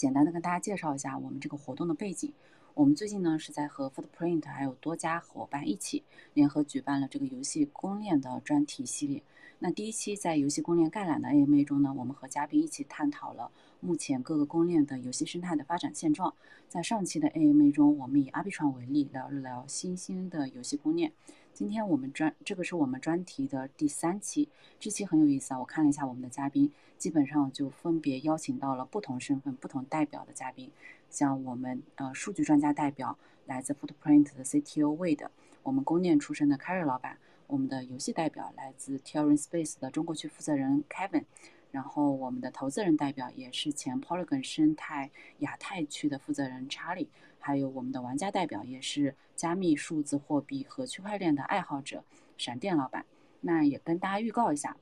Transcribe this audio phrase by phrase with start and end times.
[0.00, 2.32] 简单的跟大家介绍一下我们这个活动的背景。
[2.72, 9.22] 我们最近呢是在和 Footprint 还有多家伙伴一起联合举办了这个游戏公链的专题系列。
[9.58, 13.50] 那第一期在游戏公链概览的 AMA 中呢，我们和嘉宾一起探讨了
[13.80, 16.32] 目前各个公链的游戏生态的发展现状。
[16.66, 21.12] 在上期的 AMA 中，我们以阿比传为例聊了聊新兴的游戏公链。
[21.52, 25.58] 今天我们专这个是我们专题的第三期，这期很有意思啊！
[25.60, 30.70] 我看了一下我们的嘉宾，基本上就分别邀请到了不同身份、不同代表的嘉宾，
[31.10, 35.28] 像我们呃数据专家代表来自 Footprint 的 CTO Wade，
[35.62, 41.24] 我们公链出身的 Carry 老板，我们的游戏代表来自 Terran Space 的中国区负责人 Kevin，
[41.72, 45.10] 然后我们的投资人代表也是前 Polygon 生态
[45.40, 47.08] 亚太区的负责人 Charlie。
[47.40, 52.04] 还有我们的玩家代表，也是加密数字货币和区块链的爱好者，
[52.36, 53.04] 闪电老板。
[53.40, 54.76] 那也跟大家预告一下，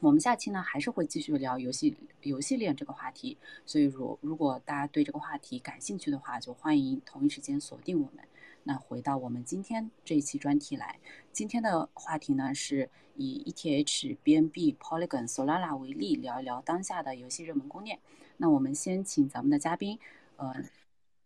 [0.00, 3.36] 我们下期呢还是会继续聊游戏游戏链这个话题。
[3.66, 8.24] 所以，如如果大家对这个话题感兴趣的话，就欢迎同一时间锁定我们。
[8.64, 10.98] 那回到我们今天这一期专题来，
[11.32, 17.98] 今天的话题呢是以 ETH、BNB、Polygon、Solana 为例，聊一聊当下的游戏热门公链。
[18.38, 19.98] 那我们先请咱们的嘉宾，
[20.36, 20.54] 呃。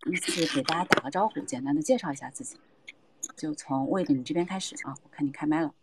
[0.07, 2.57] 依次给大家打个招呼，简单的介绍一下自己，
[3.37, 5.75] 就从魏的你这边开始啊，我看你开麦了。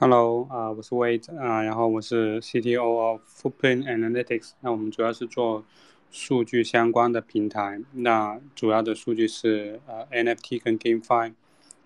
[0.00, 5.64] Hello，啊，我是 Wade 啊，然后我是 CTO of Footprint Analytics，那我们主要是做
[6.10, 11.34] 数据相关的平台，那主要的数据是呃 NFT 跟 GameFi，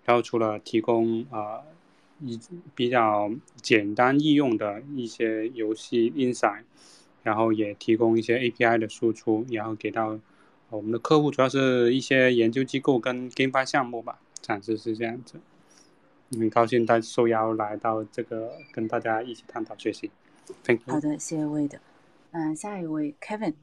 [0.07, 1.61] 然后除了提供啊
[2.21, 2.41] 一
[2.75, 6.65] 比较简单易用的一些游戏 insight。
[7.23, 10.19] 然后也提供一些 API 的输出，然后给到
[10.71, 15.41] 我们的客户，主要是一些研究机构跟 GameFi 项目吧，暂时是这样子。
[16.33, 20.11] 很高兴大受邀来到这个跟大家一起探讨学习。
[20.65, 20.95] Thank you。
[20.95, 21.81] 好的，谢谢魏的。
[22.31, 23.55] 嗯，下一位 Kevin。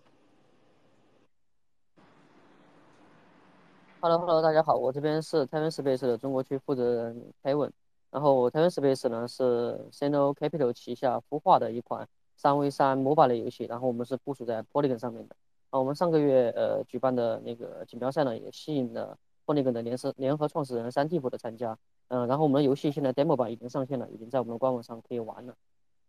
[4.02, 7.72] Hello，Hello，大家好，我这边是 t e v e n Space 的中国区负责人 Kevin。
[8.12, 12.07] 然后 t e v e n Space 呢是 Cino Capital 旗下孵化的一款。
[12.38, 15.36] 三 v 三 MOBA 类游戏，然后我们是部署在 Polygon 上面的。
[15.70, 21.78] 啊，我们上个月呃举办的那个锦标赛呢，也吸引了 Polygon 的联合联合创始人三 T 普的参加。
[22.08, 25.53] 嗯，然后我们的游戏现在 Demo 版已经上线了，已经在我们的官网上可以玩了。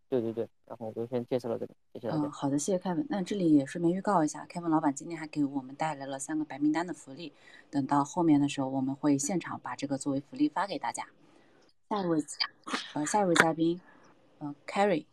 [0.08, 2.22] 对对对，然后我就先介绍到这里，谢谢大家。
[2.22, 3.04] 嗯，好的，谢谢 Kevin。
[3.10, 7.32] 那这里也顺便预告一下，Kevin 老板今天还给我们带来了三个白名单的福利，
[7.68, 11.04] 等到后面的时候我们会现场把这个作为福利发给大家。
[11.90, 12.22] 下一位，
[12.94, 13.80] 呃，下一位嘉宾，
[14.38, 15.04] 呃，Carry。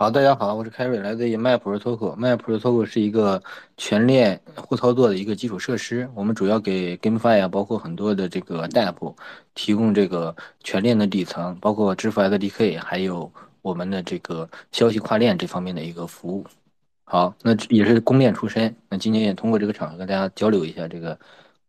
[0.00, 1.36] 好，大家好，我是凯瑞，来自于。
[1.36, 3.42] MapProtocol 是一个
[3.76, 6.08] 全链互操作的一个基础设施。
[6.14, 9.14] 我们主要给 GameFi 啊，包括很多的这个 Dap
[9.54, 10.34] 提供这个
[10.64, 13.30] 全链的底层，包括支付 SDK，还有
[13.60, 16.46] 我们的这个消息跨链这方面的一个服务。
[17.04, 18.74] 好，那也是公链出身。
[18.88, 21.18] 那今天也通过这个场合跟大家交流一下这个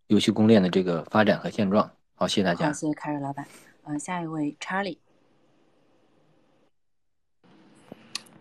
[0.07, 1.91] 游戏公链的这个发展和现状。
[2.15, 2.67] 好，谢谢大家。
[2.67, 3.45] 好，谢谢凯瑞老板。
[3.83, 4.95] 呃，下一位 Charlie。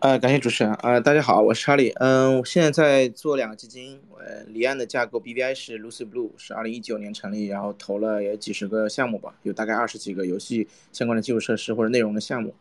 [0.01, 0.73] 呃，感谢主持人。
[0.81, 1.89] 呃，大家好，我是查理。
[1.97, 3.99] 嗯，我现在在做两个基金。
[4.17, 12.55] 呃，离岸的架构 BBI 是 Lucy Blue，是二零一九年成立，然后投了有几十个项目吧，有大概二十几个游戏相关的基础设施或者内容的项目。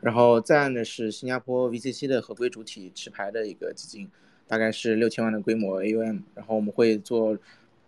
[0.00, 4.08] 然后在岸的是新加坡 VCC 的合规主体持牌的一个基金，
[4.48, 6.22] 大概是六千万的规模 AUM。
[6.34, 7.36] 然后我们会做，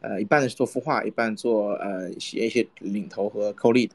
[0.02, 3.92] 呃，一半的是做孵化，一半做呃一些领投和 Co-lead。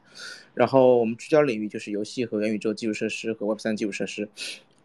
[0.54, 4.28] 然后我们聚焦领域就是游戏和元宇宙基础设施和 Web 三基础设施。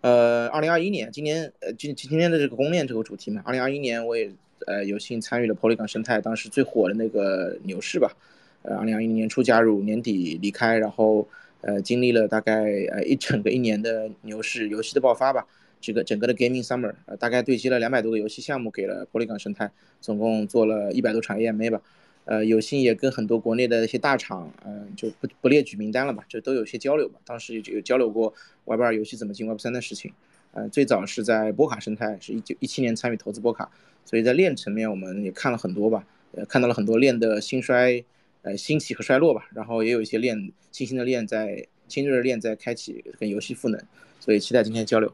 [0.02, 4.32] 呃，二零二一年，今年呃今今天的这个公链这个主题嘛，二零二一年我也
[4.66, 8.16] 呃有幸参与了 Polygon 生态当时最火的那个牛市吧，
[8.62, 11.28] 呃，二零二一年初加入，年底离开，然后
[11.60, 15.46] 呃经历了大概呃一整个一年的牛市游戏的爆发吧，
[15.82, 21.82] 这个整个的 Gaming Summer，呃大概对接了两百多个游戏项目给了 Polygon 生态，总共做了一百多场 AMA 吧。
[22.30, 27.20] 呃，有幸也跟很多国内的一些大厂，嗯，就不不列举名单了吧，就都有些交流吧。
[27.26, 28.32] 当时有有交流过
[28.66, 30.14] Web 二游戏怎么进 Web 三的事情。
[30.52, 33.72] 呃，最早是在波卡生态，是一九一七年参与投资波卡，
[34.06, 38.06] 所以在链层面我们也看了很多吧，呃，看到了很多链的兴衰，
[38.44, 39.50] 呃，兴起和衰落吧。
[39.56, 43.82] 然后也有一些链新兴的链在新锐的链在开启跟游戏赋能，
[44.20, 45.12] 所以期待今天的交流。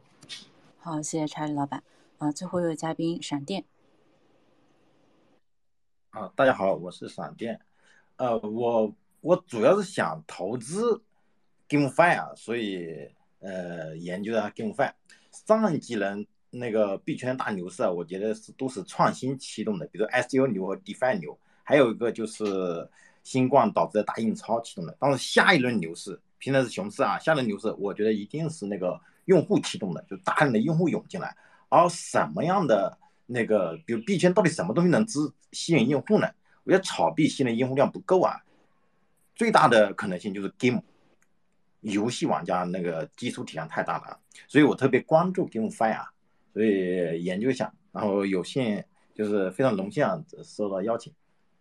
[0.79, 1.81] 好，谢谢查理老板。
[2.17, 3.63] 啊，最后一位嘉宾闪电。
[6.15, 7.59] 啊，大家好，我是闪电。
[8.15, 8.89] 呃，我
[9.19, 11.01] 我主要是想投资
[11.67, 13.05] GameFi 啊，所以
[13.41, 14.93] 呃研究了 GameFi。
[15.29, 22.89] 上几轮那个币圈大牛市啊，我觉得是都是创新驱动的，比如 SU 牛和 DeFi 牛，还有一个就是
[23.21, 24.95] 新冠导致的大印钞驱动的。
[24.97, 31.35] 但是下一轮牛市，平常是熊市啊，下一轮牛市我觉得一定是那个用户驱动的，就大量的用户涌进来。
[31.67, 35.19] 而什么样的那个，比如币圈到底什么东西能支
[35.51, 36.27] 吸引用户呢？
[36.63, 38.41] 我觉得炒币吸引用户量不够啊。
[39.35, 40.81] 最大的可能性就是 game
[41.81, 46.11] 游戏玩家那个基础体量太大了，所以我特别关注 GameFi 啊
[46.53, 48.83] 所以研究一下，然后有幸
[49.13, 51.13] 就是非常荣幸啊受到邀请。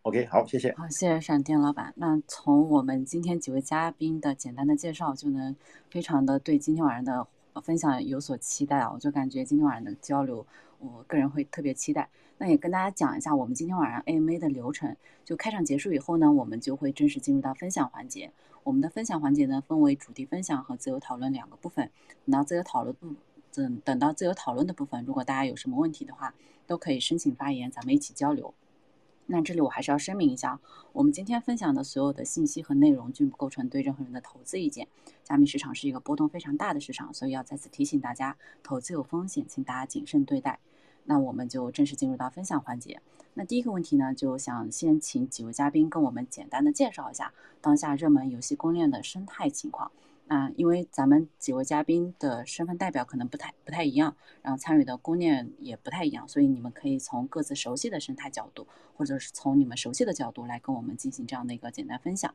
[0.03, 0.75] OK，好，谢谢。
[0.77, 1.93] 好，谢谢闪电老板。
[1.97, 5.57] 那从我们今天几位嘉宾的简单的介绍，就能
[5.91, 8.91] 非常的对今天晚上的分享有所期待啊！
[8.93, 10.47] 我就感觉今天晚上的交流，
[10.93, 12.09] 我个人会特别期待。
[12.37, 14.97] 那也跟大家讲一下，我们今天晚上 AMA 的流程。
[15.25, 18.33] 就开场结束以后呢，我们就会正式进入到分享环节。
[18.63, 21.91] 我们的分享环节呢，分为主题分享和自由讨论两个部分。
[22.25, 23.15] 等到自由讨论部，
[23.53, 26.35] 等等到自由讨论的部分，如果大家有什么问题的话，
[26.67, 28.53] 都可以申请发言，咱们一起交流。
[29.27, 30.61] 那这里我还是要声明一下，
[30.93, 34.87] 我们今天分享的所有的信息和内容均不构成对任何人的投资意见。
[35.23, 40.59] 加密市场是一个波动非常大的市场，所以要再次提醒大家，投资有风险，请大家谨慎对待。
[41.05, 43.01] 那我们就正式进入到分享环节。
[43.35, 49.91] 那第一个问题呢，就想先请几位嘉宾跟我们简单的介绍一下当下热门游戏公链的生态情况。
[50.27, 58.67] 那因为咱们几位嘉宾的身份代表可能不太不太一样，然后参与的公链也不太一样，所以你们可以从各自熟悉的生态角度，
[58.97, 62.35] 或者是从你们熟悉的角度来跟我们进行这样的一个简单分享。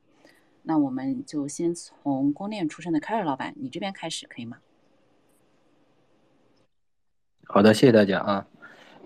[0.63, 4.57] 那我们就先从公链出身的凯瑞老板，你这边开始可以吗？
[7.45, 8.48] 好的，谢谢大家啊。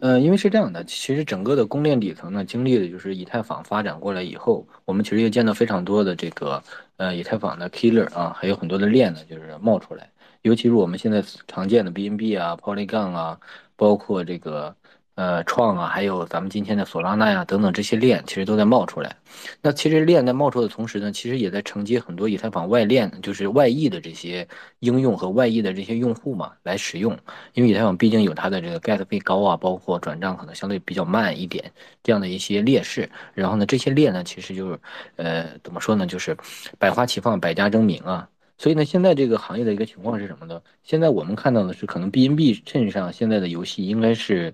[0.03, 6.61] 呃，因为是这样的，其实整个的公链底层呢，经历的就是以太坊发展过来以后，我们其实也见到非常多的这个
[6.97, 10.09] 呃以太坊的 killer 啊，还有很多的链呢，就是冒出来，
[10.41, 13.39] 尤其是我们现在常见的 BNB 啊、Polygon 啊，
[13.77, 14.75] 包括这个。
[15.15, 19.15] 呃，创啊，还有咱们今天的索拉纳呀，等等这些链，其实都在冒出来。
[19.61, 24.47] 那其实链在冒出的同时呢，其实也在承接很多以太坊外链，就是外溢的这些
[24.79, 27.15] 应用和外溢的这些用户嘛来使用。
[27.53, 31.71] 因为以太坊毕竟有它的这个 gas 费高啊，包括转账可能相对比较慢一点
[32.01, 33.07] 这样的一些劣势。
[33.35, 34.79] 然后呢，这些链呢，其实就是
[35.17, 36.35] 呃，怎么说呢，就是
[36.79, 38.27] 百花齐放，百家争鸣啊。
[38.57, 40.59] 所以呢，现在这个行业的一个情况是什么呢？
[40.81, 44.51] 现在我们看到的是，可能 BNB 镇上现在的游戏应该是。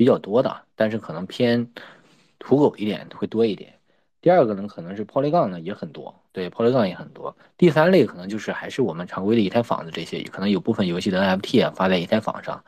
[0.00, 1.68] 比较多的，但是可能偏
[2.38, 3.70] 土狗一点会多一点。
[4.22, 7.36] 第二个呢，可能是 Polygon 呢也很多，对，Polygon 也很多。
[7.58, 12.64] 第三类可能就是还是我们常规的以太坊的这些，可能有部分游戏的 NFT 啊发在以太坊上。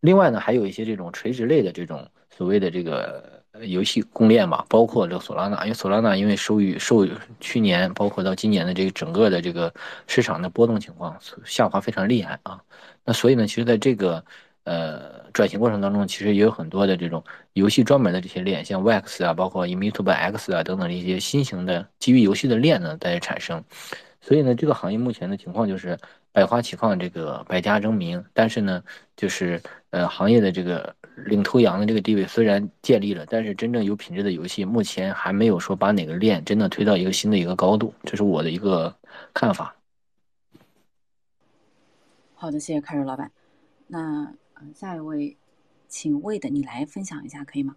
[0.00, 7.06] 另外呢，还有一些这种垂直类的这种所谓的这个游戏公链吧，包括这个索拉纳，因为索拉纳因为受于受
[7.40, 9.72] 去年包括到今年的这个整个的这个
[10.06, 12.60] 市场的波动情况下滑非常厉害啊。
[13.02, 14.22] 那所以呢，其实在这个
[14.66, 17.22] 呃，转型过程当中，其实也有很多的这种
[17.52, 23.62] 游戏专门的这些链，像 Wax 啊，包括 Immutable X 啊等等一些新型的基于游戏的链呢在产生。
[24.20, 25.96] 所以呢，这个行业目前的情况就是
[26.32, 28.24] 百花齐放，这个百家争鸣。
[28.34, 28.82] 但是呢，
[29.16, 38.92] 就是呃，行业的这个领头羊的这个地位虽然建立了，但是真正有品质的游戏目前还没有说把哪个链真的推到一个新的一个高度，这是我的一个
[39.32, 39.76] 看法。
[42.34, 43.30] 好的，谢谢凯瑞老板。
[43.86, 44.34] 那。
[44.58, 45.36] 嗯，下一位，
[45.86, 47.76] 请魏的你来分享一下，可以吗？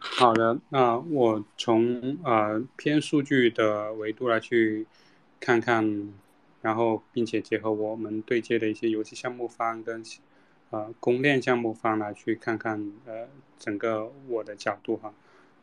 [0.00, 4.86] 好的，那我从呃偏数据的维度来去
[5.40, 6.12] 看看，
[6.62, 10.04] 然后并且结合我们对接的一些游戏项目方跟
[10.70, 13.28] 呃公链项目方来去看看呃
[13.58, 15.12] 整个我的角度哈。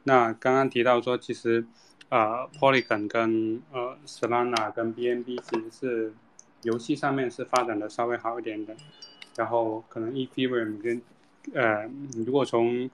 [0.04, 1.66] 那刚刚提到说，其实
[2.10, 6.14] 呃 Polygon 跟呃 Solana 跟 BNB 其实是。
[6.64, 8.76] 游戏上面是发展的稍微好一点的，
[9.36, 11.02] 然后可能 Ethereum 跟
[11.54, 11.90] 呃，
[12.26, 12.90] 如果从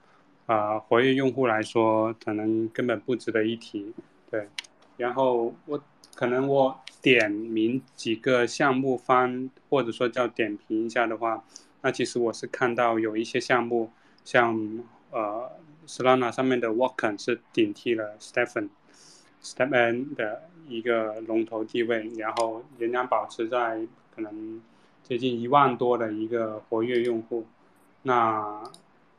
[0.46, 3.92] 啊活跃用户来说，可能根本不值得一提，
[4.30, 4.48] 对。
[4.96, 5.82] 然后我
[6.14, 11.42] 可能我点名几个项目方，或者说叫点评一下的话，
[11.82, 13.90] 那其实我是看到有一些项目，
[14.24, 15.50] 像呃
[15.88, 18.68] Solana 上面的 Walken 是顶替了 Stephen。
[19.42, 23.80] Stephen 的一个龙头地位，然后仍然保持在
[24.14, 24.62] 可能
[25.02, 27.46] 接近一万多的一个活跃用户。
[28.02, 28.62] 那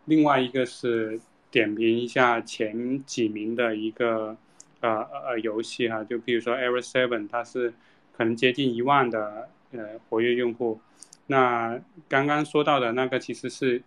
[0.05, 4.37] 另外一个是点评一下前几名的一个
[4.81, 7.73] 呃呃游戏哈，就比如说 Era Seven，它是
[8.15, 10.79] 可能接近一万的呃活跃用户。
[11.27, 13.81] 那刚刚说到的那个其实是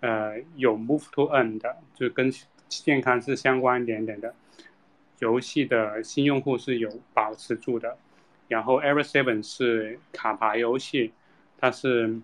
[0.00, 2.30] 呃有 Move to Earn 的，就跟
[2.68, 4.34] 健康是相关一点点的。
[5.22, 7.96] 游戏的新用户是有保持住的，
[8.48, 11.12] 然后 Ever Seven 是卡牌游戏，
[11.58, 12.20] 它是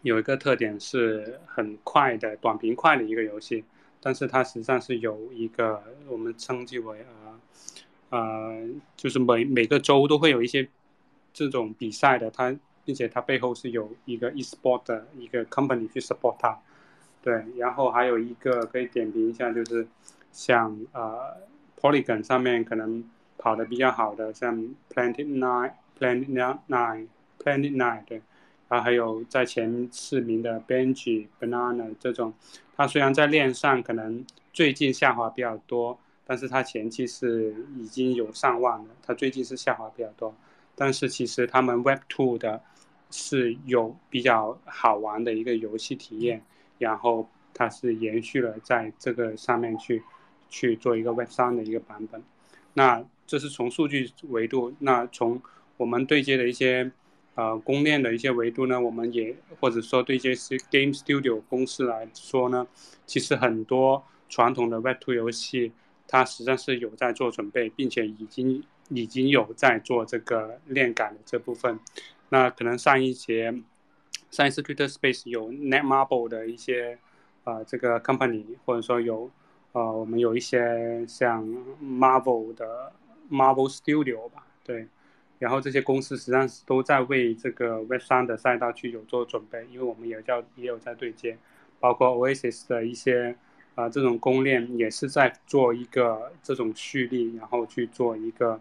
[0.00, 3.62] 有一个特点是很快的短平快的一个游戏，
[4.00, 7.04] 但是它实际上是有一个我们称之为
[8.10, 10.66] 呃呃，就是每每个周都会有一些
[11.34, 16.58] 这种比赛的，它并且它背后是有一个 e-sport 的一个 company 去 support 它。
[17.22, 19.86] 对，然后还有一个可以点评一下，就是
[20.32, 21.36] 像呃
[21.82, 23.04] Polygon 上面可能
[23.36, 24.56] 跑的比较好的，像
[24.88, 27.08] Planet Nine、Planet Nine、
[27.38, 28.22] Planet Nine 对，
[28.68, 32.32] 然后还有在前四名的 Benji、Banana 这种，
[32.76, 40.32] 它虽然在链上可能最近下滑比较多，但是它前期是已经有上万了，它最近是下滑比较多，
[40.76, 42.62] 但是其实他们 Web Two 的
[43.10, 46.40] 是有比较好玩的一个游戏体验。
[46.78, 50.02] 然后它是延续了在这个上面去
[50.52, 52.22] 去做一个 Web 三的一个版本，
[52.74, 55.40] 那这是从数据维度，那从
[55.78, 56.92] 我们对接的一些
[57.34, 62.66] 呃公链的一些维度呢，我们也或者说对接是 Game Studio 公司来说呢，
[63.06, 65.72] 其实很多传统的 Web two 游戏，
[66.06, 71.80] 它实际上是有在做准备，并且已经已经有在做这个链感的这部分，
[72.28, 73.62] 那可能上一节。
[74.30, 76.98] 上一次 Twitter Space 有 Netmarble 的一些，
[77.44, 79.30] 呃，这个 company，或者说有，
[79.72, 81.46] 呃，我们有一些像
[81.82, 82.92] Marvel 的
[83.30, 84.86] Marvel Studio 吧，对，
[85.38, 91.36] 然后这些公司实际上是都在为这个 Web 三的赛道去有做准备，因为我们也叫也有在对接，
[91.80, 93.36] 包括 Oasis 的一些，
[93.74, 98.60] 啊，这种公链也是在做一个这种蓄力，然后去做一个，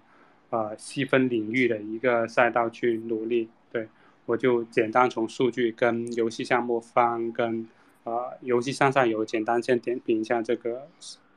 [0.50, 3.88] 呃，细分领域的一个赛道去努力，对。
[4.28, 7.68] 我就简单从数据跟游戏项目方跟
[8.04, 10.88] 呃游戏上上游简单先点评一下这个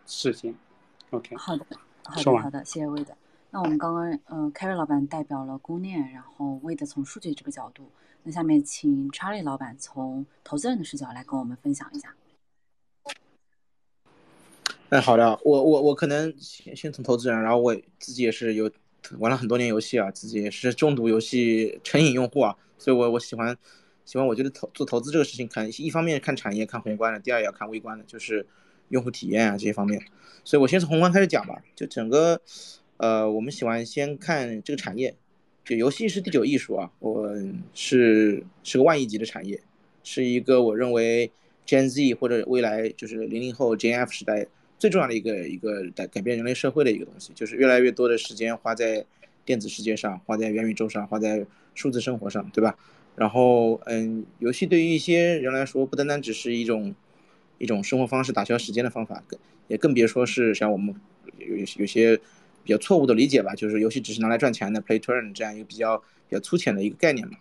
[0.06, 0.54] 事情。
[1.10, 1.36] OK。
[1.36, 1.64] 好的，
[2.04, 3.16] 好的，好的，谢谢魏的。
[3.50, 7.90] 那我们刚刚呃，Carry 老板代表了公链，然后魏的从数据这个角度。
[8.24, 12.14] 那下面请 Charlie 老板从投资人的视角来跟我们分享一下。
[14.88, 18.70] 哎，好的，我我我可能先先从投资人，然后我自己也是有
[19.18, 22.56] 玩了很多年游戏啊，自己也是重度游戏成瘾用户啊。
[22.78, 23.56] 所以，我我喜欢，
[24.04, 24.26] 喜欢。
[24.26, 28.46] 我觉得投做投资这个事情，看一方面看产业、看宏观的，第二也要看微观的，就是
[28.88, 30.02] 用户体验啊这些方面。
[30.44, 31.62] 所以我先从宏观开始讲吧。
[31.74, 32.40] 就整个，
[32.98, 35.14] 呃，我们喜欢先看这个产业。
[35.64, 37.34] 就游戏是第九艺术啊，我
[37.72, 39.60] 是是个万亿级的产业，
[40.02, 41.30] 是一个我认为
[41.66, 44.46] Gen Z 或者未来就是零零后 Gen F 时代
[44.78, 49.04] 最重要的一个一个改改变人类社会的一个东西，就是越来越多的时间花在
[49.44, 51.46] 电子世界上，花在元宇宙上，花在。
[51.76, 52.78] 数字生活上，对吧？
[53.16, 56.94] 然后，嗯，游戏对于一些人来说，不单单只是一种
[57.58, 60.94] 一种生活方式、打消时间的方法，更也更别说是像我们
[61.38, 62.16] 有有些
[62.64, 65.96] 比较错误的理解吧，就是游戏只是拿来赚钱的，play turn 这样一个比较
[66.28, 67.36] 比较粗浅的一个概念嘛。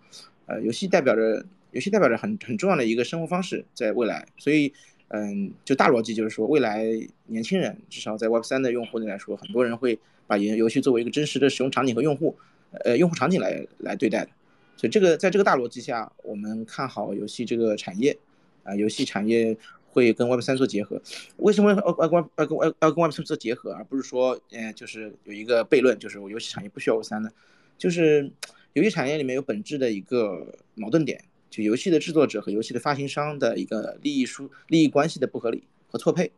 [0.46, 4.72] 呃，游戏代表着游戏代表着很很重要的一个生活方式，在未来，所以，
[5.08, 6.86] 嗯，就大逻辑就是说，未来
[7.26, 12.36] 年轻人至少在 Web 三的用户内来说，很多人会把游游戏作为一个真实的使用场景和用户。
[12.84, 14.30] 呃，用户场景来来对待的，
[14.76, 18.18] 所以这个在这个大逻辑下，我们看好游戏这个产业，
[18.64, 19.56] 啊，游戏产业
[19.88, 21.02] 会跟 Web 三做结合。
[21.38, 27.30] 为什么要要跟要跟要跟 Web 三做结合，而不是说，嗯，就是有一个悖论，就是我游戏产业不需要 Web 三呢？
[27.78, 28.30] 就是
[28.74, 36.30] 游戏产业里面有本质的一个矛盾点，就游戏的制作者和游戏的发行商的一个利益输利益关系的不合理和错配。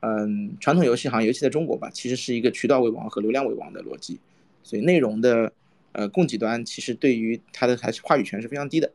[0.00, 4.18] 嗯，传统游戏行业，尤其在中国吧，其实是一个渠道为王和流量为王的逻辑，
[4.62, 5.52] 所以内容的。
[5.92, 8.90] 呃，供给端其实对于它的还是话语权是非常低的，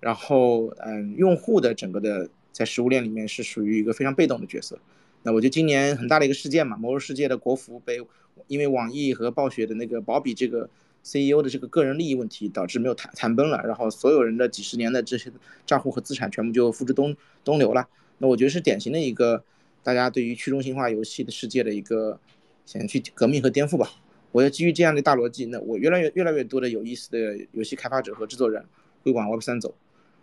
[0.00, 4.78] 然后嗯，用户的整个的在食物链里面是属于一个非常被动的角色。
[5.22, 8.04] 那我觉得今年很大的一个事件嘛，魔兽世界的国服被
[8.48, 10.68] 因为网易和暴雪的那个保比这个
[11.04, 15.30] CEO 的这个个人利益问题导致没有谈谈崩了，然后所有人的几十年的这些
[15.64, 17.88] 账户和资产全部就付之东东流了。
[18.18, 19.44] 那我觉得是典型的一个
[19.82, 22.18] 大家对于去中心化游戏的世界的一个
[22.66, 23.90] 想去革命和颠覆吧。
[24.32, 28.64] 我要基于这样的大逻辑，那我越来越越来越多的有意思的游戏开发者和制作人
[29.02, 29.74] 会往 Web 三走，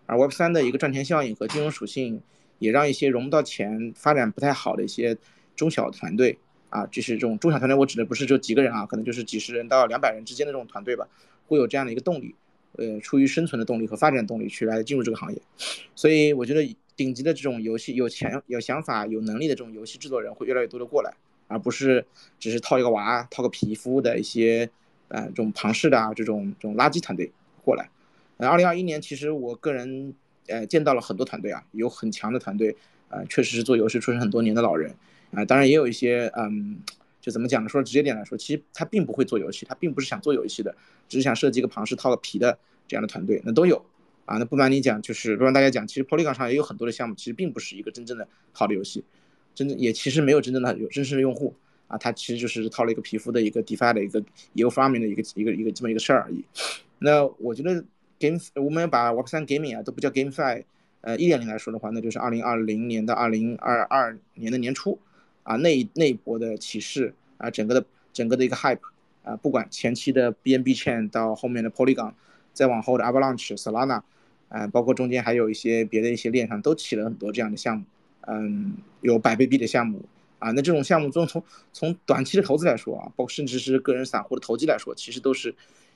[0.07, 2.21] 而 Web 三的一个赚钱效应和金融属性，
[2.57, 5.15] 也让一些融不到钱、发展不太好的一些
[5.55, 6.37] 中小团队
[6.69, 11.07] 啊，就是这种中小团队，我指的不是就几个人啊，可能就是几十人到两百人之间的这种团队吧，
[11.47, 12.33] 会有这样的一个动力，
[12.77, 15.39] 呃，出于生存的动力和发展动力去来进入这个行业，
[15.95, 21.13] 所以我觉得顶级的这种游戏有钱、有想法、有能力的这种游戏制作人会越来越多的过来。
[21.49, 22.05] 而不是
[22.39, 24.69] 只是套一个娃、套个皮肤的一些，
[25.09, 27.29] 呃，这种庞氏的啊，这种这种垃圾团队
[27.65, 27.89] 过来。
[28.37, 30.13] 呃，二零二一年其实我个人
[30.47, 32.73] 呃见到了很多团队啊，有很强的团队，
[33.09, 34.95] 呃，确实是做游戏出身很多年的老人，
[35.33, 36.79] 啊，当然也有一些嗯，
[37.19, 37.67] 就怎么讲呢？
[37.67, 40.73] 说直接点来说，其实他并不会做游戏，他并不是想做游戏的，
[41.09, 43.83] 只是想设计一个庞氏套个皮的这样的团队，那都有
[44.25, 44.37] 啊。
[44.37, 49.03] 那不瞒你讲，就是不瞒大家讲，其实 Polygon 上也有很多的项目，其实并不是一个真正的好的游戏。
[49.55, 51.53] 真正也其实没有真正的有真实的用户
[51.87, 54.19] 啊，它其实就是套了一个皮肤的一个 DeFi 的一个
[54.53, 56.43] e u farming 的一个一个一个这么一个事儿而已。
[56.99, 57.83] 那我觉得
[58.19, 60.63] Game 我们把 Web 三 Gaming 啊都不叫 GameFi，
[61.01, 64.99] 呃一点零来说的话，那就是二零二零年到二零二二年的年初，
[65.43, 68.79] 啊那那一波的起势啊整个的整个的一个 hype
[69.23, 72.13] 啊不管前期的 BNB Chain 到后面的 Polygon，
[72.53, 74.01] 再往后的 Avalanche、Solana，
[74.49, 77.85] 啊包括中间还有一些别的一些链上都起了很多这样的项目，
[78.29, 80.01] 嗯有百倍币的项目。
[80.39, 81.43] 啊，那这种项目中从
[81.73, 85.53] 从短期的投资来说啊，包括甚至是个人散户的投机来说，其实都是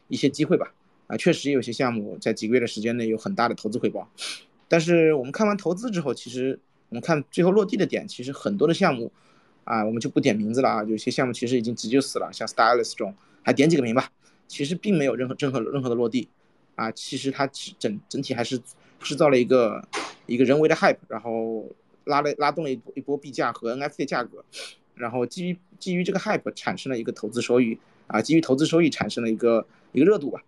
[0.10, 0.74] 一些机会吧。
[1.08, 4.06] 啊，确实有些项目在几个月的时间内有很大的投资回报，
[4.68, 6.60] 但是我们看完投资之后，其实
[6.90, 9.10] 我们看最后落地的点，其实很多的项目，
[9.64, 14.12] 啊，我们就不点名字了啊，有些项目其实已经直接死了，像 Stylus 这种，还点几个名吧，
[14.50, 16.28] 其实并没有任何任何任何的落地，
[16.76, 17.48] 啊，其实它
[17.80, 18.60] 整整体还是
[19.00, 19.88] 制造了一个
[20.26, 21.66] 一个人为的 hype，然后。
[22.06, 24.44] 拉了拉动了一波一波币价和 NFT 价格，
[24.96, 30.44] 然后基于基于这个 hype 产生了一个投资收益啊，基于投资收益产生了一个一个热度吧。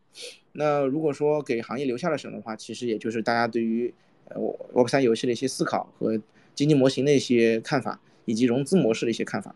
[0.53, 3.93] 那如果说给行业留下了什么的话，其实也就是大家对于
[4.29, 4.39] 呃
[4.73, 6.19] Web 三游戏的一些思考和
[6.53, 9.53] 经济模型的一些看法，以及融资模式的一些看法。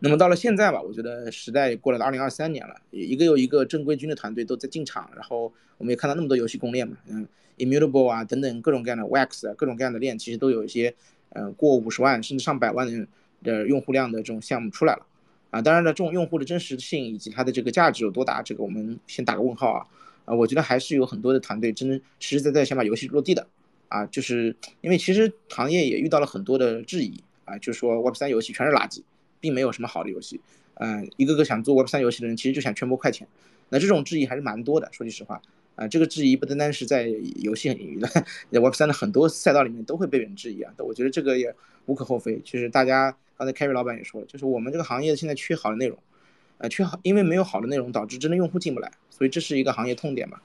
[0.00, 7.26] 那么到了现在吧，我觉得时代过了二零二三年了，一个又一个正规军的团队都在进场，然后我们也看到那么多游戏公链嘛，嗯。
[7.58, 10.92] Immutable 啊，等等各种各样的 Wax 啊，各种各样的链，其实都有一些，
[11.28, 13.06] 呃，过五十万甚至上百万的
[13.44, 15.06] 的用户量的这种项目出来了，
[15.50, 19.86] 啊，当然了，这种用户的真实性以及它的这个价值有多大，这个我们先打个问号啊，
[20.24, 23.46] 啊，我觉得还是有很多的团队真实实在在想把游戏落地的，
[23.88, 29.02] 啊，就是因为其实行业也遇到了很多的质疑，啊，就是说 Web 三游戏全是垃圾，
[29.42, 30.40] 并没有什么好的游戏，
[30.74, 33.26] 嗯，一个个想做 Web 三游戏的人其实就想圈波快钱，
[33.68, 35.42] 那这种质疑还是蛮多的，说句实话。
[35.74, 40.70] 啊，这个质疑不单单是在游戏领域的，Web 三的很多赛道里面都会被人质疑啊。
[40.76, 41.54] 我觉得这个也
[41.86, 42.38] 无可厚非。
[42.44, 45.98] 就是大家刚才 Carry 老板也说了，就是我们这个行业现在缺好的内容，
[46.58, 50.38] 呃，缺好，因为没有好的内容，导致真的用户进不来，所以这是一个行业痛点嘛。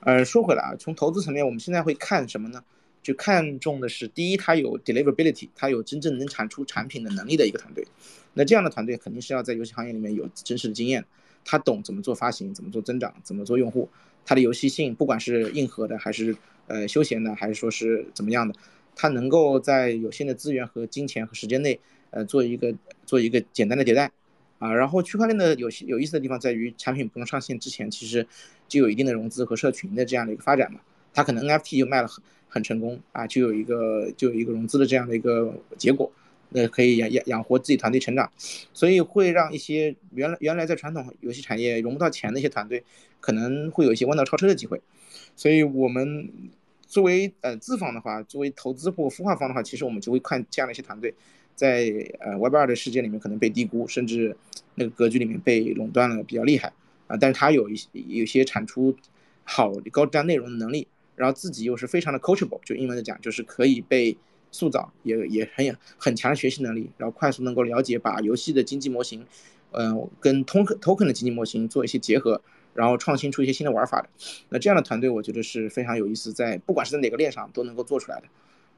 [0.00, 2.64] 呃，说回来啊，从投资层面，我们现在会看什么呢？
[3.04, 7.86] 就看重的是，第一，它有 deliverability，它有真正能产出产品的能力的一个团队。
[8.32, 11.04] 那这样的团队肯定是要在游戏行业里面有真实的经验，
[11.44, 13.88] 他懂怎么做发行，怎么做增长，怎么做用户。
[14.24, 16.34] 它的游戏性，不管是硬核的，还是
[16.66, 18.54] 呃休闲的，还是说是怎么样的，
[18.96, 24.10] 它能够在有限的资源和金钱和时间内，呃，做一个做一个简单的迭代，
[24.58, 28.26] 啊，然后区块链的有有意思的地方在于，产品不用上线之前，其实
[28.66, 30.80] 就有一定的融资和社群的这样的一个发展嘛，
[31.12, 36.08] 它可能 NFT 就卖了很很成功啊，就有一个就有一个融资的这样的一个结果。
[36.56, 38.30] 那可以养养养活自己团队成长，
[38.72, 42.84] 所以会让一些原来原来在传统游戏产业融不到钱的一些团队，
[43.18, 44.80] 可能会有一些弯道超车的机会。
[45.34, 46.30] 所以我们
[46.86, 51.12] 作为呃资方的话，作为投资或孵化方的话，其实我们就会看这样的一些团队，
[51.56, 51.90] 在
[52.20, 54.36] 呃 Web 二的世界里面可能被低估，甚至
[54.76, 56.72] 那个格局里面被垄断了比较厉害
[57.08, 57.16] 啊。
[57.16, 58.96] 但是他有一些有些产出
[59.42, 64.16] 好高质量内容的能力，然后自己又是非常的 coachable，就英文的讲就是可以被。
[64.56, 69.26] 塑造也也很有很强的学习能力，然后快速能够了解把游戏的经济模型，
[69.72, 72.40] 嗯，跟 token token 的经济模型做一些结合，
[72.72, 74.08] 然后创新出一些新的玩法的。
[74.50, 78.28] 那这样的团队我觉得是非常有意思，在不管是在哪个链上都能够做出来的。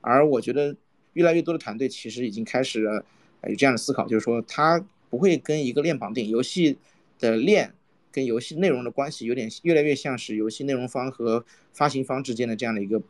[0.01, 0.75] 而我觉得
[1.13, 3.05] 越来越多的团队其实已经开始了
[3.47, 6.79] 有这样的思考，就是说它不会跟一个链绑定，游戏
[7.19, 7.75] 的链
[8.17, 13.03] 跟游戏内容的关系有点越来越像是游戏内容方和发行方之间的这样的一个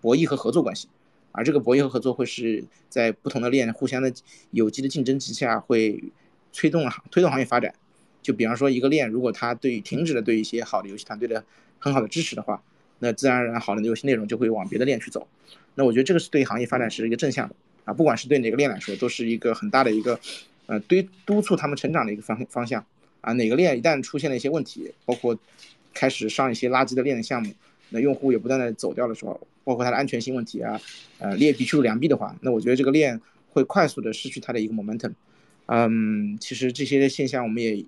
[0.00, 0.86] 博弈和合作关系。
[1.32, 4.14] 而这个博弈和合作会是在不同的链互相的
[4.52, 6.04] 有机的竞争之下，会
[6.52, 7.74] 推动推动行业发展。
[8.22, 11.44] 就比方说一个链，如果它对停止了对一些好的游戏团队的
[11.80, 12.62] 很好的支持的话，
[13.00, 15.26] 那自然而然好的游戏内容就会往别的链去走。
[15.74, 20.20] 那我觉得这个是对行业发展是一个正向的啊，不管是对哪个链来说，都是一个很大的一个
[20.66, 22.86] 呃对督促他们成长的一个方方向
[23.24, 23.32] 啊。
[23.32, 25.36] 哪个链一旦出现了一些问题，包括
[25.92, 27.52] 开始上一些垃圾的链的项目。
[27.90, 30.80] 那用户也不断的走掉的时候，包括它的安全性问题啊，
[31.18, 35.12] 呃，劣币驱逐良币的话，那我觉得这个链会快速的失去它的一个 momentum。
[35.66, 37.84] 嗯，其实这些现象我们也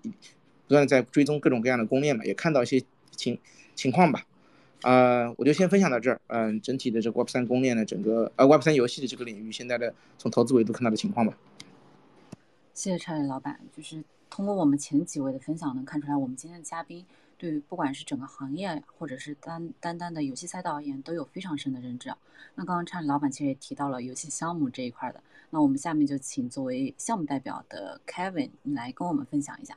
[0.67, 3.37] 不断的在追踪各种各样的公链嘛，也看到一些情
[3.75, 4.25] 情况吧。
[4.83, 6.21] 呃，我就先分享到这儿。
[6.29, 11.37] 嗯，整体的这个 Web 三公链的整个呃 Web 三游戏的这个领域现在的从投资维度看到的情况吧。
[12.75, 17.05] 谢谢超野老板，就是通过我们前几位的分享能看出来，我们今天的嘉宾。
[17.39, 22.09] 对于不管是整个行业，或者是单单单的游戏赛道而言，都有非常深的认知。
[22.55, 29.77] 那刚刚查理老板其实也提到了游戏项目这一块的，那我们下面就请作为项目代表的 Kevin 来跟我们分享一下。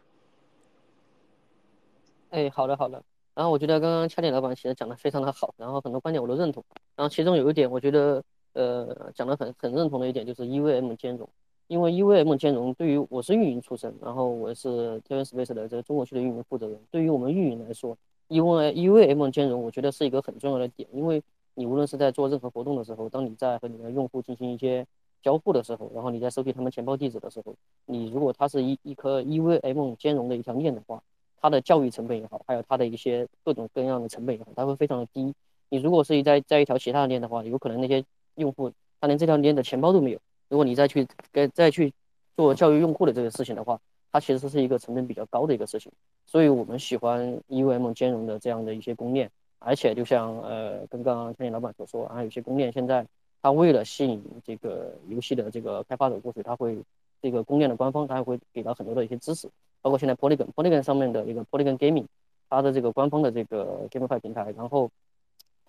[2.30, 3.04] 哎，好的好的。
[3.36, 6.64] 然后我觉得刚刚恰点老板其实讲的非常的好，然后很多观点我都认同。
[6.96, 11.30] 然后其中有一点，我觉得呃讲的很很认同的一点就是 EVM 兼容。
[11.70, 16.76] 因为 EVM 兼容，对于我是运营出身，然后我是 TVSpace 的这个中国区的运营负责人。
[16.90, 17.96] 对于我们运营来说
[18.28, 21.22] E V E V M 兼容，我觉得是一个很重要的点，因为
[21.54, 24.84] 你无论是在做任何活动的时候，当你在和你的用户进行一些
[25.22, 27.54] 交互的时候，然后你在收集他们钱包地址的时候，
[27.86, 31.00] 你如果它是一一颗 E V M 兼容的一条链的话，
[31.40, 35.32] 它的教育成本也好，还有它的一些各种各样的成本也好，它会非常的低。
[35.70, 38.04] 你如果是在在一条其他的链的话，有可能那些
[38.34, 40.20] 用户他连这条链的钱包都没有。
[40.50, 41.94] 如果你再去跟再去
[42.36, 43.80] 做教育用户的这个事情的话，
[44.12, 45.92] 它其实是一个成本比较高的一个事情。
[46.26, 53.06] 所以我们喜欢 EVM 兼容的这样的一些公链，而且就像呃刚刚天野老板所说，啊有些公链现在
[53.42, 56.78] 它为了吸引这个游戏的这个开发者过去，它会
[57.22, 59.48] 这个公链的官方它还会给到很多的一些支持，
[59.82, 62.06] 包括现在 Polygon，Polygon 上面的一个 Polygon Gaming，
[62.50, 64.90] 它的这个官方的这个 GameFi 平台，然后。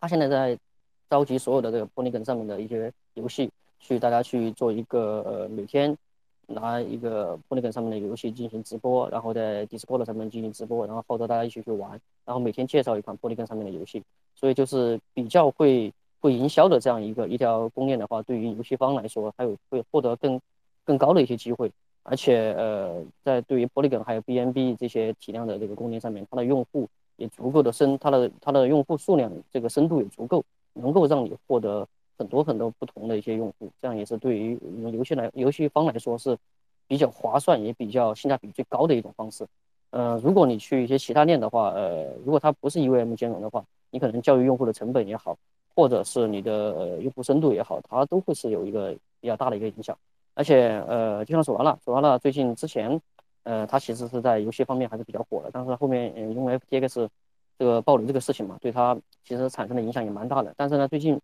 [0.02, 0.58] 他现在在
[1.10, 5.96] 召集所有的这个 Polygon 上面的一些游戏，去大家去做一个呃每天
[6.46, 14.02] 拿一个 Polygon 上面的游戏进行直播，然后在 Discord 上面进行直播，然后号召大家一起去玩，然后每天介绍一款 Polygon 上面的游戏，
[14.36, 20.40] 所以就是比较会会营销的这样一个一条公链的话，对于游戏方来说，还有会获得更
[20.84, 21.72] 更高的一些机会，
[22.04, 26.88] 而且呃在对于 Polygon 还有 BNB 这些体量的这个公链上面，它的用户。
[27.16, 31.86] 也足够的深，它的它的用户数量这个深度也足够，能够让你获得
[32.20, 34.60] 很多很多不同的一些用户，这样也是对于
[34.92, 36.36] 游戏来游戏方来说是
[36.86, 39.46] 比较划算，也比较性价比最高的一种方式。
[39.88, 45.34] 呃，如果你去一些其他链的话，呃，如果它不是 EVM 兼容的话，你可能教育用户的成本也好，
[45.74, 49.96] 或者是你的用户深度也好，它都会是有一个比较大的一个影响。
[50.34, 53.00] 而且，呃，就像索拉纳，索拉纳最近之前。
[53.42, 57.08] 呃，它其实是在游戏方面还是比较火的，但是后面嗯，因为 FTX
[57.58, 60.52] 这个暴雷这个事情嘛，对它其实产生的影响也蛮大的。
[60.58, 61.18] 但是呢，最近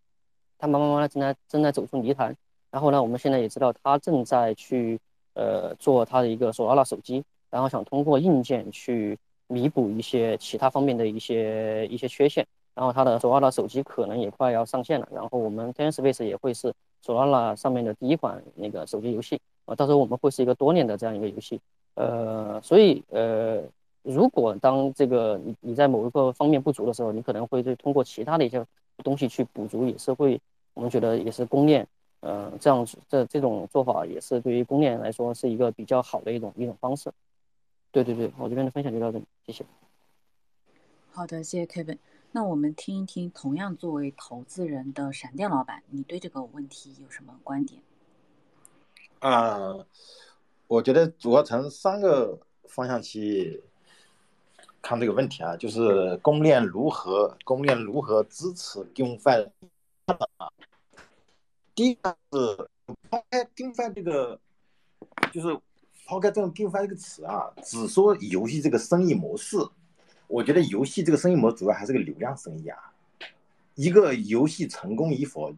[0.58, 2.34] 他慢慢慢慢正在正在走出泥潭，
[2.70, 4.98] 然后呢，我们现在也知道他正在去
[5.34, 12.46] 呃做他的一个索拉拉手机，然后想通过硬件去弥补一些其他方面的一些一些缺陷。
[12.74, 21.58] 然后他的索拉拉手机可能也快要上线了，然后我们 TenSpace 也会是索拉拉上面的第一款那个手机游戏啊，到时候我们会是一个多年的这样一个游戏。
[21.94, 23.62] 呃，所以呃，
[24.02, 28.62] 如果当这个你你在某一个方面不足的时候，你可能会对通过其他的一些
[29.02, 30.40] 东西去补足，也是会，
[30.74, 31.86] 我们觉得也是公链，
[32.20, 37.12] 呃，这样子这这种做法也是对于公链来说是一个比较好的一种一种方式。
[37.92, 39.64] 对对对，我这边的分享就到这里，谢谢。
[41.10, 41.98] 好的，谢谢 Kevin。
[42.32, 47.82] 那我们听一听，同样作为投资人的闪电老板，你对这个问题有什么观点？
[49.20, 49.86] 啊。
[50.68, 53.62] 我觉得主要从三个方向去
[54.86, 59.50] 看这个问题啊，就是公链如何公链如何支持 GameFi
[60.04, 60.48] 啊。
[61.74, 62.68] 第一个是
[63.10, 64.38] 抛开 GameFi 这个，
[65.32, 65.58] 就是
[66.06, 69.56] 抛开这种 GameFi 这个词啊，只说游戏这个生意模式，
[70.28, 72.78] 我觉得游戏这个生意模式主要还是个流量生意啊。
[73.74, 75.52] 一个游戏成功与否，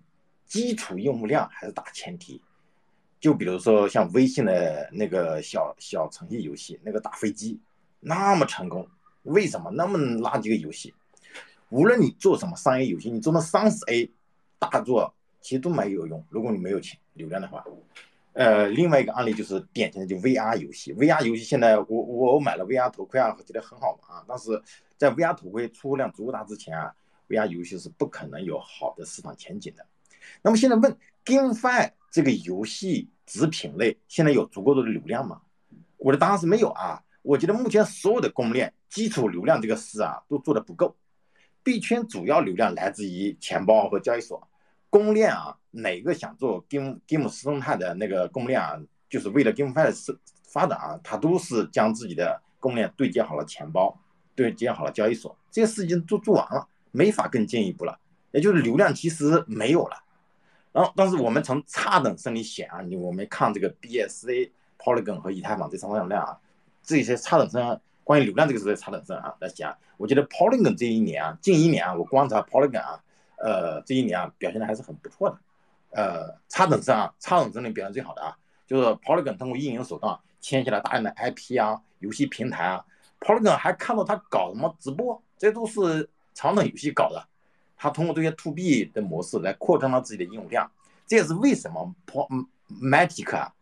[0.46, 2.40] 基础用户量还是大前提。
[3.20, 7.60] 就比如说像微信的那个小小程序游戏，那个打飞机
[8.00, 8.88] 那么成功，
[9.28, 10.92] 为什么那么垃圾个游戏？
[11.70, 14.10] 无论你做什么商业游戏，你做到三十 A
[14.58, 16.24] 大作，其实都没有用。
[16.30, 17.64] 如果你没有钱流量的话，
[18.32, 24.62] 呃，另外一个案例就是典型的就 VR 游戏，VR 游戏现在我我买了 VR 头盔啊，觉得很好玩啊，但是
[24.96, 26.92] 在 VR 头盔出货量足够大之前啊
[27.28, 29.86] ，VR 游戏是不可能有好的市场前景的。
[30.42, 31.92] 那么现在问 GameFi。
[32.10, 35.42] 这个游戏子品类现在有足够多的流量吗？
[35.98, 37.04] 我的答案是没有啊。
[37.22, 40.96] 我觉得目前所有的公链基础流量这个事啊都做的不够。
[41.62, 44.46] 币圈主要流量来自于钱包和交易所。
[44.90, 53.94] 公链啊，哪个想做 Game Game 生态的那个公链啊，就是为了 GameFi 的是发展啊，它都是将自己的公链对接好了钱包，
[54.34, 57.98] 对接好了交易所，这些事情都做完了，没法更进一步了。
[58.30, 59.96] 也就是流量其实没有了。
[60.72, 66.38] 然后，但是我们从差等生理险啊，你我们看这个 BSC、Polygon 和以太坊这三方量啊，
[66.88, 72.98] 这些差等生关于流量这个是差等生啊来讲，我觉得 Polygon 这一年啊，近一年啊，我观察 Polygon 啊，
[73.36, 75.38] 呃，这一年啊表现的还是很不错的。
[75.90, 78.34] 呃，差等生啊，差等生里表现最好的啊，
[78.66, 82.82] 就是 Polygon 通过运营手段签下了大量的 IP 啊，游戏平台啊
[83.20, 87.22] ，Polygon 还看到他搞什么直播，这都是长等游戏搞的。
[87.76, 90.70] 他通过这些 to B 的模式来扩张了自己的应用量，
[91.06, 91.94] 这也是为什么
[92.68, 93.52] Matic 啊，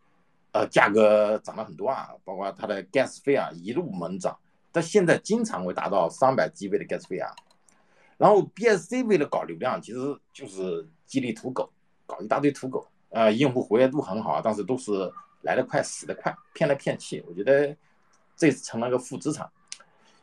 [0.57, 4.35] 呃，价格涨了很多啊，包括它的 gas 费啊一路猛涨，
[4.71, 7.29] 到现在经常会达到三百 GB 的 gas 费啊。
[8.17, 9.99] 然后 BSC 为了搞流量，其实
[10.33, 11.71] 就是激励土狗，
[12.07, 14.91] 搞一大堆土狗，呃，用户活跃度很好，但是都是
[15.41, 17.77] 来得快死得快，骗来骗去，我觉得
[18.35, 19.47] 这成了个负资产。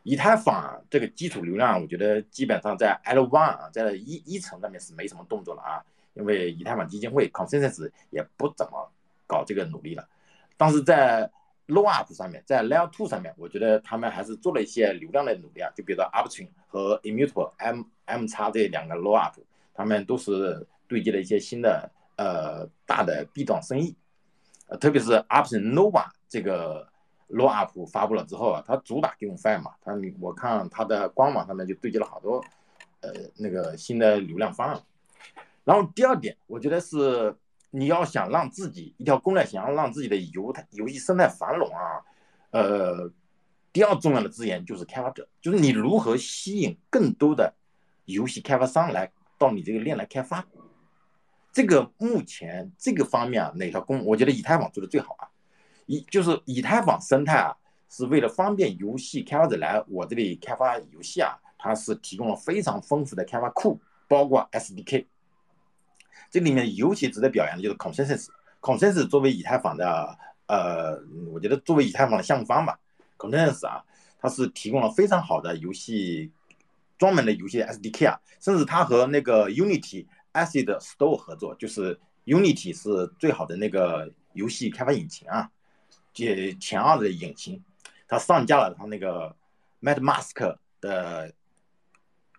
[0.02, 8.90] 以太坊这个基础流量，我觉得基本上在 L1 啊，在一一层那边是没什么动作了啊，因为以太坊基金会 Consensus 也不怎么
[9.28, 10.08] 搞这个努力了。
[10.56, 11.30] 但是在
[11.68, 19.38] Low Up 上面，在 Layer Two 上面，我觉得他们还是做了一些流量的努力啊，就比如说 Upstream 和 Immutable M M 叉这两个 Low Up，
[19.74, 23.96] 他们都是对接了一些新的呃大的 B 端生意，
[24.68, 26.88] 呃，特别是 Upstream Nova 这个。
[27.30, 32.44] Low Up 发布了之后啊，它主打 GameFi 嘛，它我看它的官网上面就对接了好多，
[33.00, 34.80] 呃，那个新的流量方案。
[35.64, 37.34] 然后第二点，我觉得是
[37.76, 41.98] 你要想让自己一条公链想要让自己的游游戏生态繁荣啊，
[42.52, 43.10] 呃，
[43.72, 47.52] 第二重要的资源就是开发者，就是你如何吸引更多的
[48.04, 50.46] 游戏开发商来到你这个链来开发。
[51.52, 55.26] 这个目前这个方面啊，哪条公，我觉得以太坊做的最好啊。
[55.86, 57.56] 以就是以太坊生态啊，
[57.90, 65.06] 是为了方便游戏开发者来我这里开发游戏啊，它是提供了非常丰富的开发库，包括 SDK。
[66.34, 68.26] 这里面尤其值得表扬的就是 Consensus。
[68.60, 71.00] Consensus 作为以太坊的呃，
[71.32, 72.76] 我觉得作为以太坊的项目方吧
[73.16, 73.84] ，Consensus 啊，
[74.18, 76.32] 它是提供了非常好的游戏
[76.98, 85.48] 专门的游戏 SDK 啊，甚至它和那个 Unity Acid Store 合作，就是 Unity 是最好的那个游戏开发引擎啊。
[86.12, 87.62] 这前二的引擎，
[88.08, 89.36] 它上架了它那个
[89.80, 91.32] MetaMask 的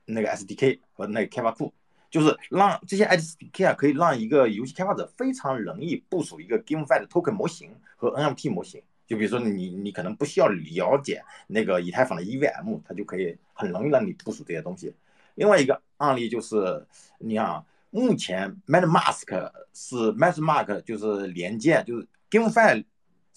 [0.03, 1.73] 那个 SDK 和那个开发库，
[2.15, 8.81] 就是让这些 SDK 啊可以让一个游戏开发者非常容易部署一个 GameFi 的 Token 模型和 NFT 模型。
[9.05, 14.95] 就比如说你你可能不需要了解那个以太坊的 EVM，它就可以很容易让你部署这些东西。
[15.33, 16.87] 另外一个案例就是，
[17.19, 22.85] 你看啊目前 MetaMask 是 MetaMask 就是连接就是 GameFi。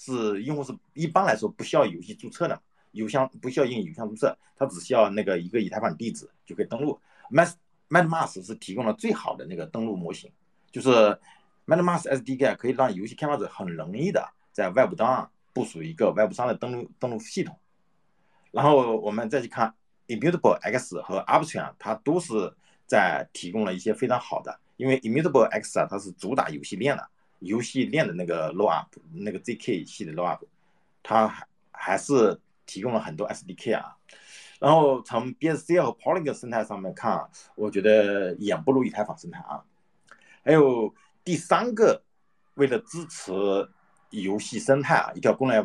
[0.01, 2.63] 是用户是一般来说不需要游戏注册的，
[2.93, 6.97] 邮箱不需要用邮箱注册，它只需要那个一个以太坊地址就可以登录。
[7.33, 7.51] Met
[7.89, 10.31] MetaMask 是提供了最好的那个登录模型，
[10.71, 10.91] 就是
[11.67, 17.59] MetaMask SDK 可以让游戏开发者很容易的在 Web 端部署一个 Web 三的登录登录系统。
[18.51, 19.75] 然后我们再去看
[20.07, 22.55] Immutable X 和 Upstream，它都是
[22.87, 27.09] 在提供了一些非常好的，因为 Immutable X 啊，它是主打游戏链的。
[27.41, 30.45] 游戏链的那个 Low Up，那个 ZK 系的 Low Up，
[31.05, 33.97] 它还还是提供了很多 SDK 啊。
[34.59, 39.63] 然后从 BSC 和 Polygon 生态上面看，我觉得远不如以太坊生态啊。
[40.45, 40.93] 还有
[41.23, 42.03] 第三个，
[42.55, 43.33] 为了支持
[44.11, 45.63] 游戏生态啊，一条公链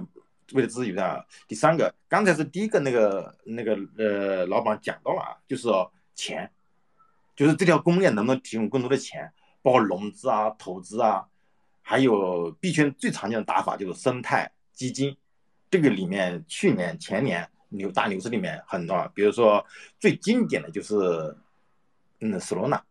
[0.54, 1.26] 为了支持游戏啊。
[1.48, 5.68] 第三个，刚才是第一个那个那个呃老板讲到了啊，就是
[6.14, 6.52] 钱，
[7.36, 11.28] 就是这条公链能不能提供更多的钱，包括融资啊、投资啊。
[11.82, 15.18] 还有币圈最常见的打法就是生态基金，
[15.70, 19.66] 这个里面去年前年牛大牛市里面很多，比如说
[20.00, 20.96] 最经典的就是
[22.22, 22.82] 嗯 Solana，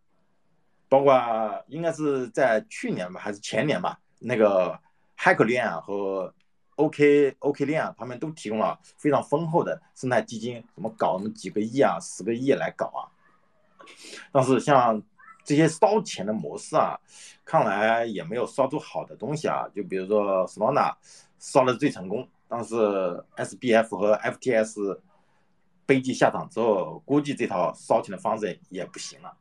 [0.89, 4.79] 包括应该是在去年吧还是前年吧，那个
[5.17, 6.35] Hack 链啊和
[6.77, 13.09] OK OK 链啊，他们都提供了非常丰厚的生态基金，什么搞那么几个亿啊十个亿来搞啊，
[14.33, 15.03] 但是像。
[15.45, 16.97] 这些烧钱的模式啊，
[17.45, 19.67] 看来也没有烧出好的东西啊。
[19.75, 20.95] 就比如说 Solana
[21.41, 22.75] 烧的最成功，但是
[23.37, 25.01] SBF 和 FTS
[25.87, 29.35] 悲剧下场之后，估计这套烧钱的方式也不行了。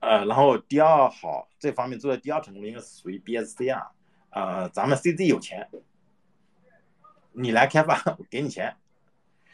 [0.00, 3.90] 呃，然后第二好这方面做的第二成功应该是属于 BSC 啊。
[4.30, 5.68] 呃，咱们 CZ 有钱，
[7.32, 8.74] 你来开发，我给你钱。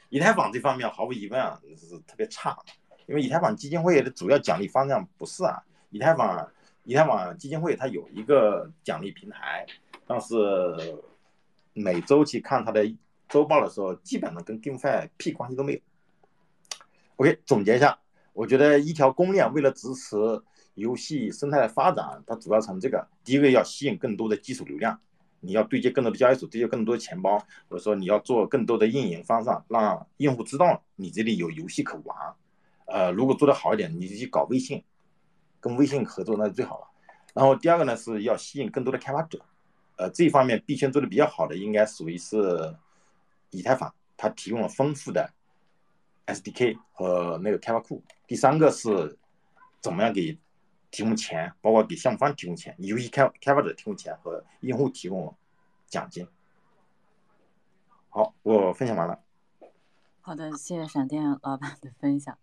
[0.09, 2.57] 以太坊这方面毫无疑问啊，是特别差。
[3.07, 6.49] 因为以太坊基金会的主要奖励方向不是啊，以太坊
[6.85, 9.67] 以太坊基金会它有一个奖励平台，
[10.07, 10.37] 但是
[11.74, 12.90] 每周去看它的
[13.28, 15.80] 周报的时候，基本上跟 GameFi 屁关系都没有。
[17.16, 17.98] OK，总结一下，
[18.32, 20.16] 我觉得一条公链为了支持
[20.74, 24.98] 游戏生态的发展，它主要从这个：第一个要吸引更多的基础流量，
[25.40, 32.16] 你要对接更多的交易所，对接更多的钱包，或者说你要做更多的运营方向，让用户知道你这里有游戏可玩。
[32.87, 34.82] 呃，如果做得好一点，你就去搞微信，
[35.60, 36.87] 跟微信合作那是最好了。
[37.32, 39.40] 然后第二个呢，是要吸引更多的开发者。
[39.96, 42.74] 呃，这一方面币圈做的比较好的，应该属于是
[43.50, 45.30] 以太坊，它提供了丰富的
[46.26, 48.02] SDK 和那个开发库。
[48.26, 49.16] 第三个是
[49.80, 50.38] 怎么样给
[50.90, 55.35] 提供钱，包括给项目方提供钱，游戏开开发者提供钱和用户提供
[55.87, 56.26] 奖金。
[58.09, 59.18] 好，我分享完了。
[60.20, 62.37] 好的，谢谢闪电老板的分享。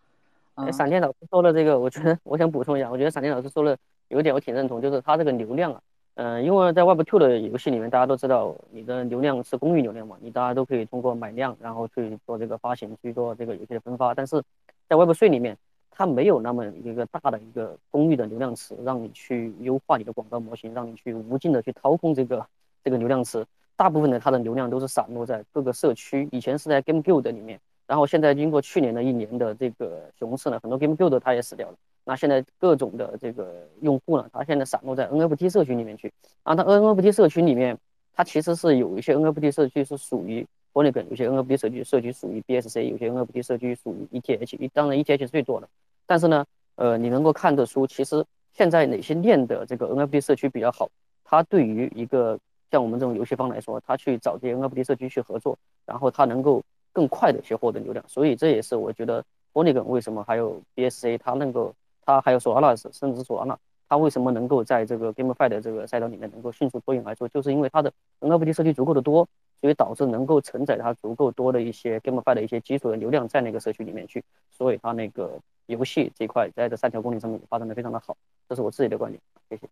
[0.72, 3.78] 闪，电老师说的这个，我觉得我想补充一下，我觉得闪电老师说的
[4.10, 5.82] 有一点我挺认同，就是他这个流量啊，
[6.16, 14.14] 嗯，因为在 Web Two 的游戏里面，大家都知道你的流量是公域流量嘛，你大家都可以通过买量，然后去做这个发行，去做这个游戏的分发。
[14.14, 14.44] 但是
[14.90, 15.58] 在 Web Three 里面，
[15.90, 22.46] 它没有那么一个大的一个公域的流量池，让你去优化你的广告模型，让你去无尽的去掏空这个
[22.84, 23.46] 这个流量池。
[23.78, 31.76] 大部分的它的流量都是散落在各个社区，以前是在 Game Guild 里面，然后现在经过去年的一年的这个熊市呢，很多 Game Guild 它也死掉了。
[32.04, 36.12] 那现在各种的这个用户呢，他现在散落在 NFT 社区里面去。
[36.44, 37.78] 啊，它 NFT 社区里面，
[38.16, 44.70] 它其实是有一些 NFT 社区是属于 Polygon，有些 NFT 社区社区属于 BSC，有些 NFT 社区属于 ETH。
[44.74, 45.70] 当然 ETH 是最多的。
[46.08, 46.44] 但是呢，
[46.76, 50.90] 呃，你能够看得出，其实现在哪些链的这个 NFT 社区比较好？
[51.24, 52.40] 它对于一个
[52.72, 58.04] 像我们这种游戏方来说，他去找这些 NFT 社区去合作，然后他能够更快的去获得流量。
[58.08, 61.72] 所以这也是我觉得 Polygon 为什么还有 BSC 它能够。
[62.06, 67.28] 它还有索拉纳斯，甚至索拉纳，它为什么能够在这个 GameFi 的这个赛道里面能够迅速脱颖而出？
[67.28, 69.28] 就是因为它的 NFT 社区足够的多，
[69.60, 78.16] 所以导致能够承载它足够多的一些 GameFi 的一些基础的流量在那个社区里面去，所以它那个游戏这块在这三条公链上面发展的非常的好。
[78.50, 79.70] 这是我自己的观点，谢谢。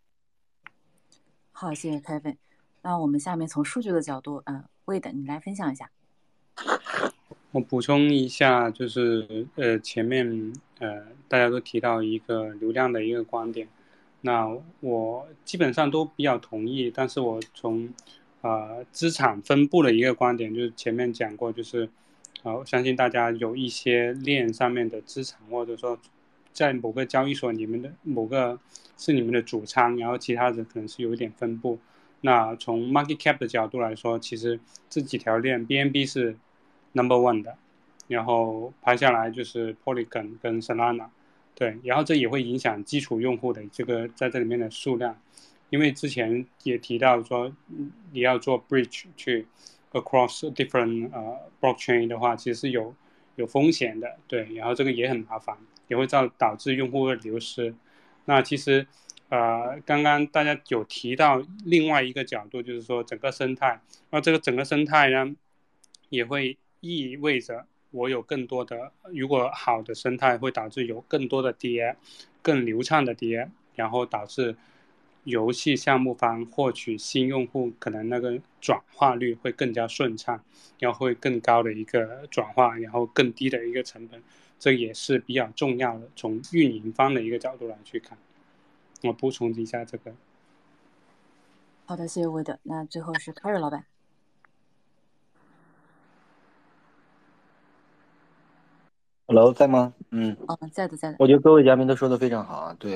[1.51, 2.37] 好，谢谢 Kevin。
[2.81, 5.89] 那我们下面从数据的角度，嗯，Wade，你来分享一下。
[7.51, 13.67] 我补充一下，就是呃，前面呃，大家都提到一个流量的一个观点，
[14.21, 14.47] 那
[14.81, 16.91] 我基本上都比较同意。
[16.93, 17.91] 但是我从
[18.41, 21.89] 呃资产分布的一个观点，就是前面讲过，就是
[22.43, 25.97] 啊，我相信大家有一些链上面的资产，或者说
[26.53, 28.59] 在某个交易所里面的某个
[28.95, 31.79] 是你们的主仓，然后其他的可能是有一点分布。
[32.21, 36.38] 那从 market cap 的角度来说，其实这几条链 BNB 是。
[36.93, 37.56] Number one 的，
[38.08, 41.06] 然后排下来就是 Polygon 跟 Solana，
[41.54, 45.15] 对，然后这也会影响基础用户的这个在这里面的数量，
[45.69, 47.54] 因为之前也提到说，
[48.12, 49.45] 你要做 bridge 去
[49.91, 52.95] across different 呃 blockchain 的话，其实是有
[53.36, 55.56] 有风险的，对，然后这个也很麻烦，
[55.89, 57.75] 也会造导致用户的流失。
[58.25, 58.88] 那其实
[59.30, 65.36] 呃刚刚大家有提到另外一个角度，就是说整个生态，那这个整个生态呢
[66.10, 66.58] 也会。
[66.81, 71.95] 意味着我有更多的，如果好的生态会导致有更多的跌，
[72.41, 74.55] 更流畅的跌，然后导致
[75.23, 80.43] 游戏项目方获取新用户可能那个转化率会更加顺畅，
[80.79, 84.21] 然后会更高的一个转化，然后更低的一个成本，
[84.57, 86.09] 这也是比较重要的。
[86.15, 88.17] 从运营方的一个角度来去看，
[89.03, 90.13] 我补充一下这个。
[91.85, 92.59] 好的，谢谢魏德。
[92.63, 93.85] 那最后是 Carry 老板。
[99.29, 99.93] Hello，在吗？
[100.09, 101.15] 嗯，哦，在的，在的。
[101.19, 102.93] 我觉得各位嘉宾都说的非常好啊，对。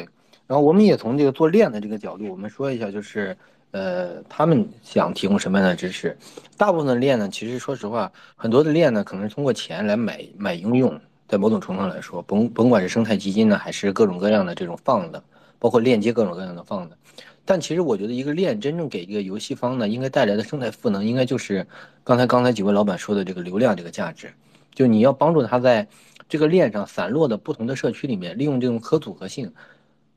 [0.48, 3.38] 然后我们也从这个做链的这个角度，我们说一下，就是
[3.70, 6.18] 呃，他们想提供什么样的支持？
[6.58, 15.24] 大部分的链呢，其实说实话，很多的链呢，可能是通过钱来买买应用，在某种程度上来说，甭甭管是生态基金呢，还是各种各样的这种放的，
[15.60, 16.98] 包括链接各种各样的放的。
[17.46, 21.68] 但其实我觉得，一个链真正给一个游戏方呢，应该带来的生态赋能，应该就是
[22.04, 24.34] 刚才刚才几位老板说的这个流量这个价值，
[24.74, 25.88] 就你要帮助他在。
[26.34, 29.54] 这个链上散落的不同的社区里面，利用这种可组合性，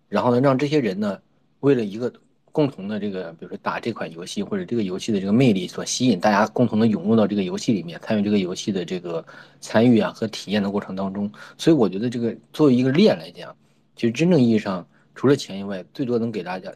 [0.08, 1.20] 然后呢，让这些人呢，
[1.60, 2.10] 为了一个
[2.52, 9.22] 共同的这个，比如说打这款游戏或者这个游戏的这个魅力所吸引，大家共同的涌入到这个游戏里面，参与这个游戏的这个
[9.60, 11.30] 参与啊和体验的过程当中。
[11.58, 13.54] 所以我觉得这个作为一个链来讲，
[13.94, 16.72] 其实真正意义上除了钱以外，最多能给大家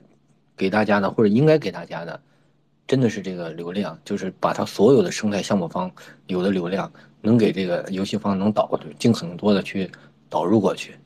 [0.55, 2.21] 给大家的或者应该给大家的，
[2.91, 5.89] 真的是这个流量，就是把它所有的生态项目方
[6.27, 6.91] 有的流量。
[7.23, 9.89] 能给这个游戏方能导尽可能多的去
[10.29, 10.97] 导入过去，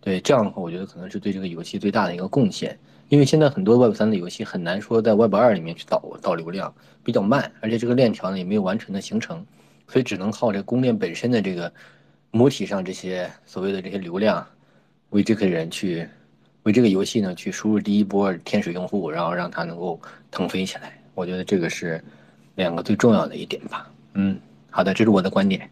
[0.00, 2.76] 对这样的话，我觉得可能是对这个游戏最大的一个贡献。
[3.08, 6.74] 因为现在很多 Web 三的游戏很难说在 Web 二里面去导导流量，
[7.04, 9.46] 比较慢，而且这个链条呢也没有完全的形成，
[9.86, 11.72] 所以只能靠这公链本身的这个
[12.32, 14.44] 母体上这些所谓的这些流量，
[15.10, 16.08] 为这个人去
[16.64, 20.00] 为这个游戏呢去输入第一波天使用户，然后让它能够
[20.32, 20.97] 腾飞起来。
[21.18, 22.00] 我觉得这个是
[22.54, 24.40] 两个最重要的一点吧，嗯。
[24.70, 25.68] 好的，这是我的观点。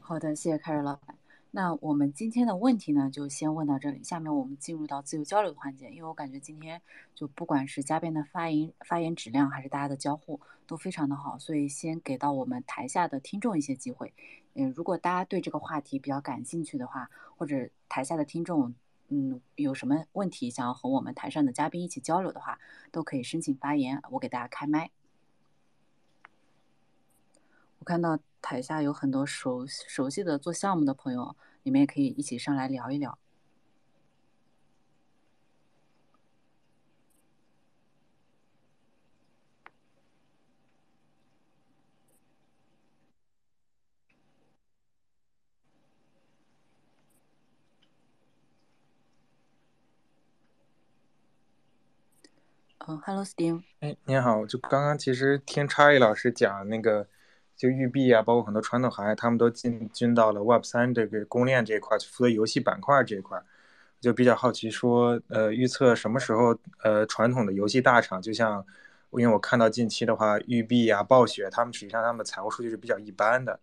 [0.00, 1.14] 好的，谢谢凯瑞老板。
[1.50, 4.02] 那我们今天的问题呢，就先问到这里。
[4.02, 5.90] 下面我们进入到自由交流的环节。
[5.90, 6.80] 因为我感觉今天
[7.14, 14.14] 就不管是嘉宾的发言发言质量，还是大家的交互都非常的好，所以先给到我们台下的听众一些机会。
[14.54, 18.72] 嗯，如果大家对这个话题比较感兴趣的话，或者台下的听众
[19.08, 22.58] 嗯有什么问题想要和我们台上的嘉宾一起交流的话，
[22.92, 24.90] 都可以申请发言，我给大家开麦。
[27.78, 33.18] 我看到台下有很多熟熟悉的做项目的朋友，你们也可以一起上来聊一聊。
[52.88, 53.60] 嗯，Hello，Steve。
[53.80, 57.06] 哎，您好，就刚刚其实听查理老师讲那个，
[57.54, 63.38] 就育碧啊，包括很多传统行业，他们都进军到了 Web 三这个公链这一块，负责游戏板块这一块，
[64.00, 68.64] 就比较好奇说，呃，预测什么时候，呃，传统的游戏大厂，就像，
[69.10, 73.60] 因为我看到近期的话，育碧啊、暴雪，他们实际上他们的财务数据是比较一般的，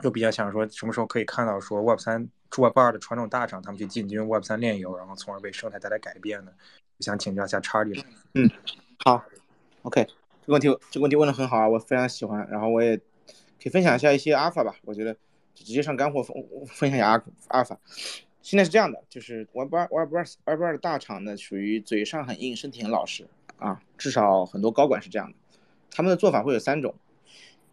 [0.00, 6.52] 就比较想说什么时候可以看到说 Web 三、Web 二的传统大厂他们去进军 Web 三炼油，然后从而为生态带来改变呢？
[7.00, 8.04] 想请教一下查理。
[8.34, 8.50] 嗯，
[9.04, 9.22] 好
[9.82, 12.46] ，OK，这个问题这个问题问的很好啊，我非常喜欢。
[12.50, 15.16] 然后我也可以分享一下一些阿尔法吧，我觉得
[15.54, 16.36] 直接上干货分
[16.68, 17.78] 分享一下阿阿尔法。
[18.42, 23.26] 现在是这样的，就是 Web 二 Web 二 Web 二的大厂呢，属于嘴上很硬，身体很老实
[23.58, 25.36] 啊，至少很多高管是这样的。
[25.90, 26.94] 他们的做法会有三种，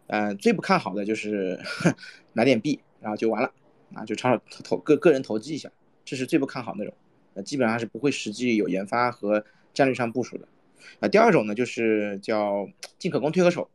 [0.08, 1.60] 嗯，最不看好的就是
[2.32, 3.52] 买点币，然后就完了
[3.94, 5.70] 啊，就炒炒投个个人投机一下，
[6.04, 6.92] 这是最不看好那种。
[7.34, 10.46] 那基本上是不会实际有研发和战略上部署的，
[11.00, 12.68] 啊，第二种呢就是叫
[12.98, 13.68] 进可攻退可守，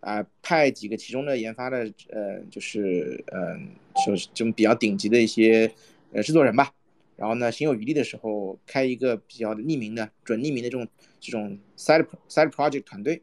[0.00, 3.68] 啊，派几个其中的研发的，呃，就是嗯，
[4.04, 5.70] 说这种比较顶级的一些
[6.12, 6.72] 呃制作人吧，
[7.16, 10.88] 然后呢，心有余力的时候开一个比较匿名的、准匿名的这种
[11.20, 13.20] 这种 side side project 团队，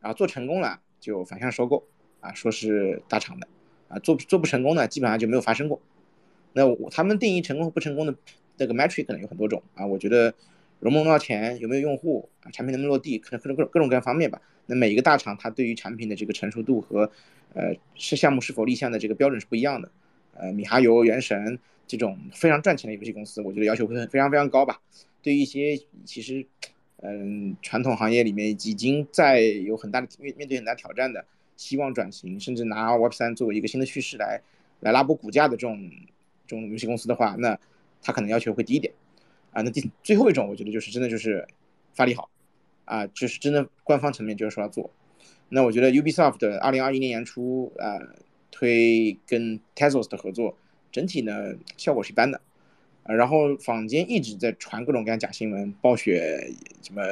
[0.00, 1.84] 然后做成功了就反向收购，
[2.20, 3.48] 啊，说是大厂的，
[3.88, 5.80] 啊，做做不成功呢，基本上就没有发生过。
[6.52, 8.14] 那我他们定义成功和不成功的。
[8.60, 10.34] 这个 metric 可能有很多种啊，我觉得
[10.80, 14.38] 融不融到钱，有没有用户啊，产品能不能落地，可能各种各各种各样方面吧。
[14.66, 17.10] 那每一个大厂它对于产品的这个成熟度和
[17.54, 19.90] 呃是项目是否立项的这个标准是不一样的。
[20.34, 24.78] 呃，米哈游、原神这种非常赚钱的游戏公司，我觉得要求会非常非常高吧。
[25.22, 26.44] 对于一些其实
[27.00, 31.24] 嗯传统行业里面已经在有很大的面面对很大挑战的，
[31.56, 34.42] 希望转型，甚至拿 Web 三作为一个新的趋势来
[34.80, 35.90] 来拉波股价的这种
[36.46, 37.58] 这种游戏公司的话，那。
[38.02, 38.92] 他可能要求会低一点，
[39.52, 41.46] 啊，那第最后一种，我觉得就是真的就是
[41.92, 42.30] 发力好，
[42.86, 44.90] 啊，就是真的官方层面就是说要做。
[45.50, 47.98] 那我觉得 Ubisoft 的二零二一年年初啊
[48.50, 50.56] 推跟 Tezos 的合作，
[50.90, 52.40] 整体呢效果是一般的，
[53.02, 57.02] 啊，然后坊间一直在传各种各样假新闻，暴雪什么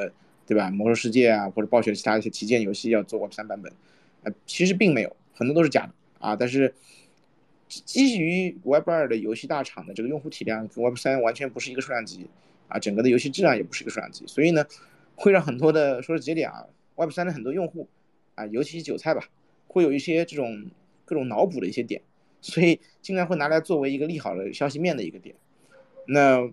[0.47, 0.71] 对吧？
[0.71, 3.73] 魔兽世界啊，或者暴雪其他一些旗舰游戏要做 Web 三版本，
[4.23, 6.75] 啊，其实并没有，很多都是假的啊，但是。
[7.69, 12.27] 基于 Web 二的游戏大厂的这个用户体量跟 Web 三完全不是一个数量级
[12.69, 14.65] 啊，整个的游戏质量也不是一个数量级，所以呢，
[15.15, 16.65] 会让很多的说是节点啊
[16.97, 17.87] ，Web 三的很多用户
[18.35, 19.23] 啊，尤其是韭菜吧，
[19.67, 20.71] 会有一些这种
[21.05, 22.01] 各种脑补的一些点，
[22.41, 25.35] 所以经常会拿来作为一个利好的消息面的一个点。
[26.07, 26.51] 那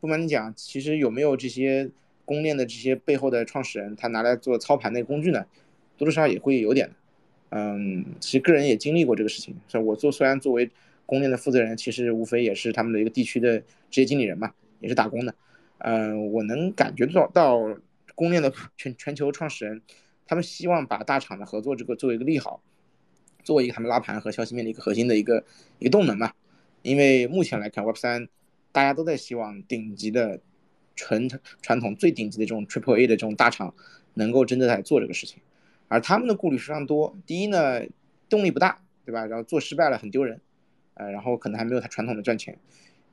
[0.00, 1.90] 不瞒你讲，其实有没有这些
[2.24, 5.46] 公链的这些背后的创始人，他拿来做操盘的工具呢？
[5.96, 6.90] 多多少少也会有点。
[7.50, 9.56] 嗯，其实个人也经历过这个事情。
[9.66, 10.70] 所以我做虽然作为
[11.06, 13.58] 公链的负责人，其实无非也是他们的一个地区的
[13.90, 15.34] 职业经理人嘛，也是打工的。
[15.78, 17.78] 嗯，我能感觉到到
[18.14, 19.80] 公链的全全球创始人，
[20.26, 22.60] 他们希望把大厂的合作这个作为一个利好，
[23.44, 25.44] 作为一个他们拉盘和消息面的一个核心的一个
[25.78, 26.32] 一个动能嘛。
[26.82, 28.28] 因为目前来看，Web 三
[28.72, 30.40] 大家都在希望顶级的
[30.94, 31.28] 纯
[31.62, 33.74] 传统最顶级的这种 Triple A 的这种大厂
[34.14, 35.40] 能够真的在做这个事情。
[35.88, 37.16] 而他们的顾虑非常多。
[37.26, 37.82] 第一呢，
[38.28, 39.26] 动力不大，对吧？
[39.26, 40.40] 然后做失败了很丢人，
[40.94, 42.58] 呃，然后可能还没有他传统的赚钱。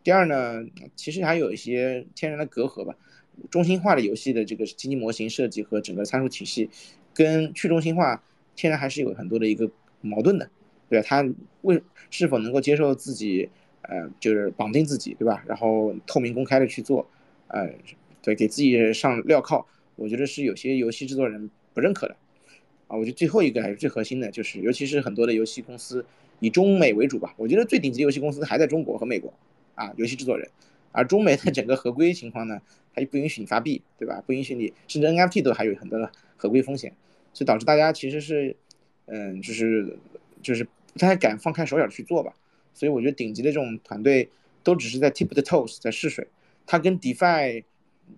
[0.04, 0.64] 第二呢，
[0.96, 2.96] 其实还有一些天然的隔阂吧。
[3.50, 6.70] 中心化的游戏的这个经济模型设计和整个参数体系，
[7.14, 8.24] 跟去中心化
[8.56, 9.70] 天然还是有很多的一个
[10.02, 10.50] 矛盾的，
[10.90, 11.06] 对吧？
[11.06, 11.26] 他
[11.64, 13.50] 为是否能够接受自己，
[13.82, 15.44] 呃，就是绑定自己，对吧？
[15.48, 17.06] 然后透明公开的去做，
[17.48, 17.70] 呃，
[18.22, 19.66] 对，给自己上镣铐，
[19.98, 22.16] 我觉得是有些游戏制作人不认可的。
[22.96, 26.06] 我觉得最后一个还是最核心的，就是尤其是很多的游戏公司
[26.40, 27.34] 以中美为主吧。
[27.38, 29.34] 我觉得最顶级的游戏公司还在中国和美国
[29.76, 30.50] 啊，游戏制作人。
[30.92, 32.62] 而中美的整个合规情况呢，
[32.94, 34.24] 它又不允许你发币，对吧？
[34.26, 36.94] 不允许你，甚至 NFT 都还有很多的合规风险，
[37.34, 38.56] 所以导致大家其实是，
[39.08, 39.98] 嗯，就是
[40.42, 42.34] 就是不太敢放开手脚去做吧。
[42.74, 44.30] 所以我觉得顶级的这种团队
[44.64, 46.26] 都只是在 tip the toes，在试水。
[46.66, 47.64] 它跟 DeFi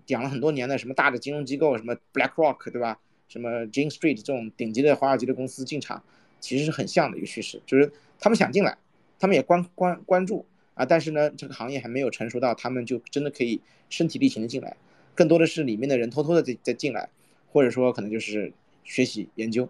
[0.05, 2.99] 讲了很多年的什么大的金融机构，什么 BlackRock，对吧？
[3.27, 6.01] 什么 Jane Street 这种顶级的华尔街的公司进场，
[6.39, 8.77] 其实是很像的一个趋势，就是他们想进来，
[9.19, 13.59] 他们也关关关注啊，但是呢，这个行业还没有成熟到他们就真的可以
[13.89, 14.77] 身体力行的进来，
[15.13, 17.09] 更多的是里面的人偷偷的在在进来，
[17.51, 18.51] 或者说可能就是
[18.83, 19.67] 学习研究。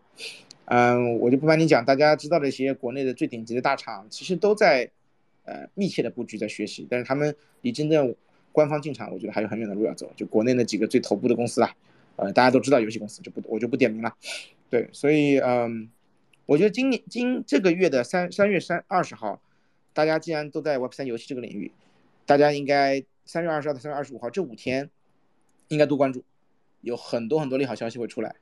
[0.66, 4.90] 嗯，我就不瞒你讲，大家知道的一些国内的最顶级的大厂，其实都在
[5.46, 8.14] 呃密切的布局在学习，但是他们离真正
[8.52, 10.12] 官方进场，我觉得还有很远的路要走。
[10.16, 11.74] 就国内那几个最头部的公司啦。
[12.18, 14.14] 呃，大家都知道游戏公司就不我就不点名了，
[14.70, 15.90] 对，所以嗯，
[16.46, 19.42] 我觉得今年今这个月的三三月三二十号，
[19.94, 21.72] 大家既然都在 Web 三游戏这个领域，
[22.26, 24.90] 大家应该三月二十号到三月二十五号这五天
[25.68, 26.24] 应该多关注，
[26.82, 28.36] 有很多很多利好消息会出来，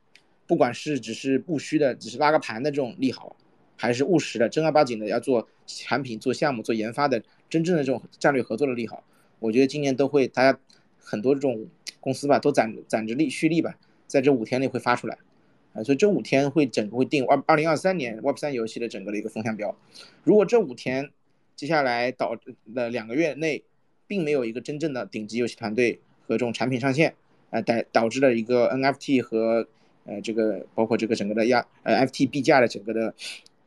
[0.47, 3.35] 不管是只是不虚的，只是拉个盘的这种利好，
[3.75, 9.03] 还是务实的正儿八经的要做产品、做项目、做研发的真正的这种战略合作的利好，
[9.39, 10.57] 我觉得今年都会大家
[10.97, 11.67] 很多这种
[12.05, 13.75] 公司吧，都攒攒着利蓄力吧，
[14.05, 15.17] 在这五天内会发出来。
[15.73, 19.75] 啊，所以这五天会整个会定二二零二三年 Web 三游戏的整个的一个风向标。
[20.23, 21.09] 如果这五天
[21.55, 22.37] 接下来导
[22.73, 23.63] 的两个月内，
[24.07, 27.15] 并没有一个真正的顶级游戏团队和这种产品上线，
[27.49, 29.67] 呃导导致了一个 NFT 和
[30.05, 33.13] 呃这个包括这个整个的压呃 FT 币价的整个的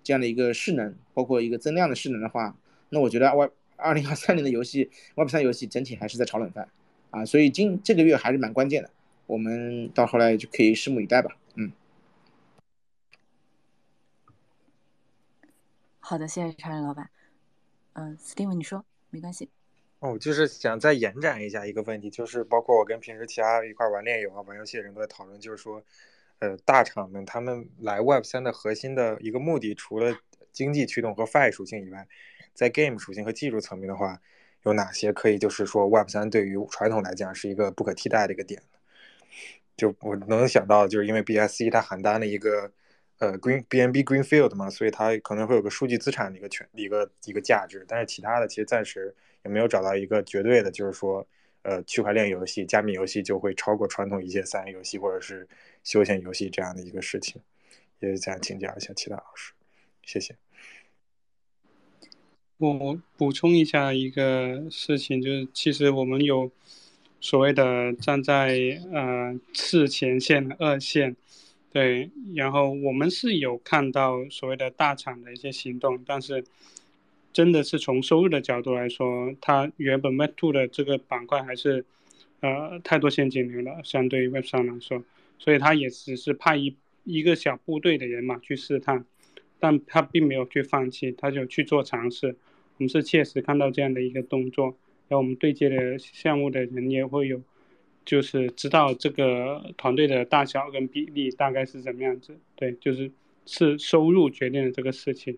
[0.02, 2.56] 这样的一个势能，包括一个增量的势能的话，
[2.88, 6.68] 那我觉得 Web 二零二三年的游戏 Web 三游戏整体还是在炒冷饭
[7.10, 8.90] 啊，所以今这个月还是蛮关键的，
[9.26, 11.72] 我们到后来就可以拭目以待吧，嗯。
[16.00, 17.10] 好的，谢谢查理老板。
[17.92, 19.50] 嗯，Steven，你说没关系。
[20.00, 25.82] 哦，就是想再延展一下一个问题，就是包括我跟平时其他一块玩链游啊、玩游戏的人都在讨论，就是说，
[26.38, 30.16] 呃，大厂们他们来 Web 三的核心的一个目的，除了
[30.52, 32.06] 经济驱动和 Fi 属性以外，
[32.54, 34.22] 在 Game 属性和技术层面的话，
[34.64, 38.62] 有哪些可以就是说 Web 三对于传统来讲是一个不可替代的一个点？
[39.76, 42.72] 就我能想到，就是因为 BSC 它邯郸的一个。
[43.20, 49.12] 呃，Green BNB Greenfield 嘛，所以它可能会有个数据资产的一个权一个一个价值，但是其他的其实暂时
[49.44, 51.26] 也没有找到一个绝对的，就是说，
[51.62, 55.48] 呃，区块链游戏、加密游戏就会超过传统一些三 A 游戏或者是
[55.82, 57.42] 休闲游戏这样的一个事情，
[57.98, 59.52] 也想请教一下其他老师，
[60.04, 60.36] 谢谢。
[62.58, 66.50] 我补充一下一个事情，就是其实我们有
[67.20, 71.14] 所谓的站在呃次前线、二线。
[71.70, 76.42] 对，然后我们是有看到所谓的大厂的一些行动，但是
[77.32, 81.84] 真的是从收入的角度来说，它原本 Web Two 的这个板块还是
[82.40, 85.04] 呃太多现金流了，相对于 Web 三来说，
[85.38, 89.04] 所以它也只是派一一个小部队的人嘛去试探，
[89.60, 92.34] 但他并没有去放弃，他就去做尝试。
[92.78, 94.76] 我们是切实看到这样的一个动作，
[95.08, 97.42] 然后我们对接的项目的人也会有。
[98.04, 103.12] 就是知道这个团队的大小跟比例大概是怎么样子，对，就是
[103.44, 105.36] 是收入决定了这个事情。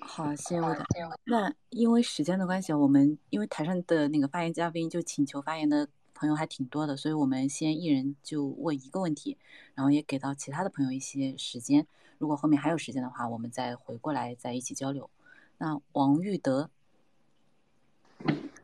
[0.00, 0.82] 好，谢谢我的。
[1.24, 9.36] 那因为时间的关系，我们因为台上的那个发言嘉宾就请求发言的朋友还挺多的，所以我们先一人就问一个问题，
[9.74, 11.86] 然后也给到其他的朋友一些时间。
[12.18, 15.10] 如果后面还有时间的话，我们再回过来再一起交流。
[15.58, 16.70] 那王玉德。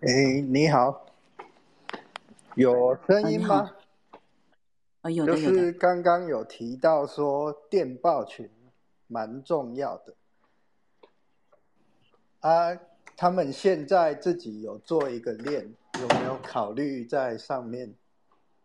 [0.00, 1.06] 哎，你好，
[2.54, 3.74] 有声音吗？
[5.02, 5.56] 啊，有的有的。
[5.56, 8.48] 就是刚刚有提到说电报群
[9.08, 10.14] 蛮重要的
[12.40, 12.78] 啊，
[13.16, 17.94] 他们现在自己有做一个链，有没有考虑在上面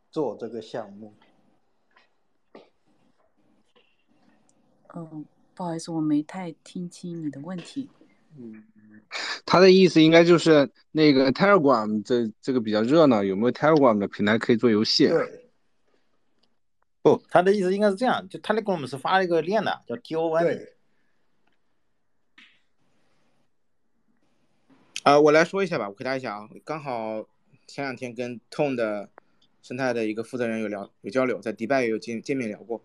[0.10, 1.14] 做这个项目？
[4.96, 7.90] 嗯，不好意思，我没太听清你的问题。
[8.38, 8.64] 嗯。
[9.46, 15.08] 他的意思应该就是那个 Telegram 这这个比较热闹，有没有 Telegram 的平台可以做游戏？
[15.08, 15.50] 对，
[17.02, 20.75] 不，他的意思应该是这样，就 Telegram 是发了一个链的，叫 TON。
[25.06, 25.22] 呃。
[25.22, 27.28] 我来说一下吧，我回答一下啊，刚好
[27.68, 29.10] 前两天跟 Tone 的
[29.62, 32.84] 生态的一个负责人有聊有交流，在迪拜也有见见面聊过，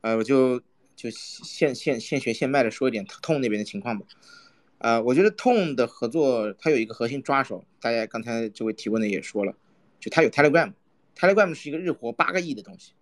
[0.00, 0.60] 呃，我就
[0.94, 4.06] 就现现现学现卖的说一点 Tone 那边的情况吧。
[4.78, 9.54] 呃，我觉得 Tone 的合作，它有一个核心抓手，大家刚才这位提问的也说了，
[9.98, 12.92] 就它有 Telegram，Telegram 是一个日活八个亿的东西，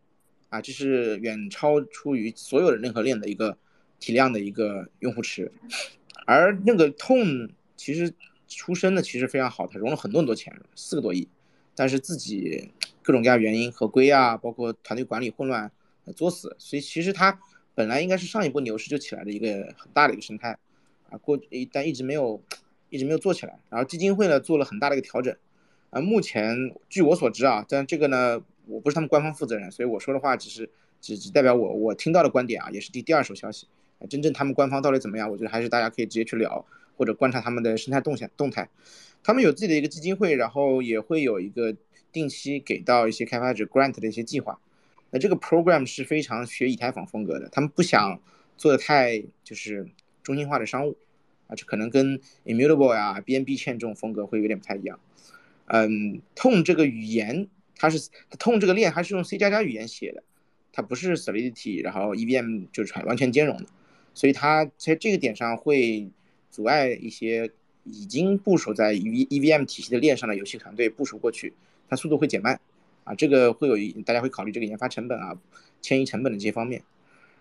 [0.49, 3.59] 啊，这是远超出于所有的任何链的一个
[3.99, 5.53] 体量的一个用户池，
[6.27, 8.15] 而那个 Tone 其实
[8.57, 11.29] 出身的其实非常好，他融了很多很多钱，四个多亿，
[11.75, 12.71] 但是自己
[13.03, 15.71] 各种各样原因合规啊，包括团队管理混乱
[16.15, 17.39] 作死，所以其实它
[17.75, 20.59] 本来应该是上一波牛市就起来的一个很大的一个生态
[21.11, 21.19] 啊。
[21.19, 21.39] 过
[21.73, 22.41] 但一直没有，
[22.91, 23.59] 一直没有做起来。
[23.69, 25.37] 然后基金会呢做了很大的一个调整，
[25.91, 26.57] 啊，目前
[26.89, 33.67] 据我所知啊，但这个呢我不是他们官方负责人，所以我说的话只是只只代表我我听到的观点啊，也是第第二手消息。
[34.11, 36.65] 真正他们官方到底怎么样，我觉得还是大家可以直接去聊
[36.97, 38.69] 或者观察他们的生态动向动态。
[39.23, 41.77] 他们有自己的一个基金会，然后也会有一个
[42.13, 44.61] 定期给到一些开发者 grant 的一些计划。
[45.11, 48.21] 那这个 program 是非常学以太坊风格的，他们不想
[48.57, 49.89] 做的太就是
[50.23, 50.97] 中心化的商务。
[51.47, 54.99] 啊，这可能跟 Immutable 呀、BNB 券这种风格会有点不太一样。
[55.67, 60.23] 嗯，Tone 这个语言，它是 Tone 这个链，还是用 C 加加语言写的，
[60.73, 63.67] 它不是 Solidity，然后 EVM 就是完全兼容的，
[64.15, 66.09] 所以它在这个点上会
[66.55, 67.51] 阻碍一些
[67.83, 71.53] 已经部署在 E EVM 体系的链上的游戏团队部署过去，
[71.89, 72.61] 它速度会减慢
[73.03, 75.37] 啊，这个会有大家会考虑这个研发成本啊、
[75.83, 76.81] 迁移成本的这些方面。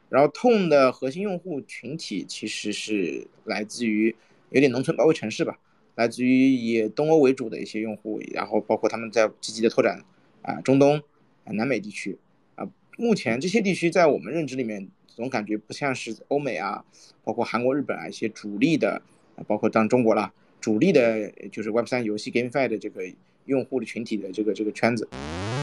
[0.10, 4.16] 然后痛的核心用户群体其实是来自于
[4.50, 5.60] 有点农村包围城市吧，
[5.94, 10.04] 来自于以东欧为主的一些用户，然后包括他们在积极的拓展
[10.42, 10.98] 啊中东、
[11.44, 12.18] 啊南美地区
[12.56, 16.84] 啊，目前这些地区在我们认知里面总感觉不像是欧美啊，
[17.24, 19.02] 包括韩国、日本啊一些主力的，
[19.48, 23.04] 包括当中国啦主力的，就是 Web 三游戏 GameFi 的这个
[23.46, 25.08] 用户的群体的这个这个圈子，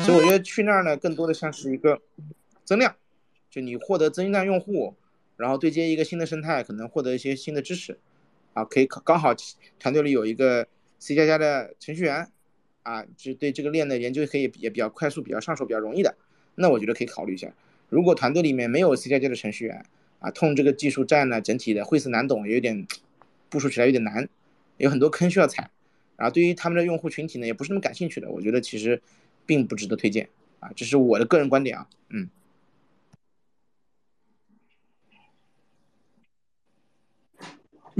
[0.04, 2.00] 所以我觉得去那儿呢，更多的像是一个
[2.64, 2.94] 增量。
[3.50, 4.94] 就你获得增量用户，
[5.36, 7.98] 然后对接一个新的生态，可能获得一些新的知识，
[8.52, 9.34] 啊，可以刚好
[9.80, 10.68] 团队里有一个
[11.00, 12.30] C 加加的程序员，
[12.84, 16.14] 啊，就对这个链的研究可以也比较快速、比较上手、比较容易的，
[16.54, 17.52] 那我觉得可以考虑一下。
[17.90, 19.84] 如果团队里面没有 C 加加的程序员，
[20.20, 22.86] 啊，痛这个技术栈呢，整体的晦涩难懂，有点
[23.50, 24.28] 部署起来有点难，
[24.78, 25.70] 有很多坑需要踩，
[26.16, 29.02] 然后对于他们的用户群体呢，也不是那么感兴趣的，我觉得其实
[29.44, 30.28] 并不值得推荐，
[30.60, 32.28] 啊，这是我的个人观点啊，嗯。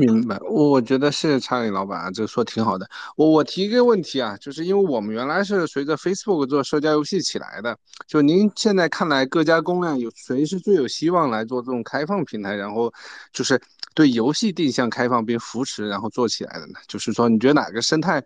[0.01, 2.89] 明白，我觉得谢谢查理老板啊，这个说挺好的。
[3.17, 7.77] 我我提一个问题啊，就是因为我们原来是随着 Facebook 做社交游戏起来的，
[8.07, 12.91] 就您现在看来各家公链有谁是最有希望来做这种开放平台，然后
[13.31, 13.61] 就是
[13.95, 16.79] 对游戏定向开放并扶持，然后做起来的呢？
[16.89, 18.23] 就是说你觉得哪个生态，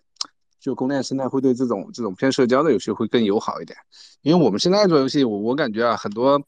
[0.61, 3.77] 就公链生态会对这种这种偏社交的游戏会更友好一点？
[4.23, 6.41] 因为我们现在做游戏，我我感觉啊很多。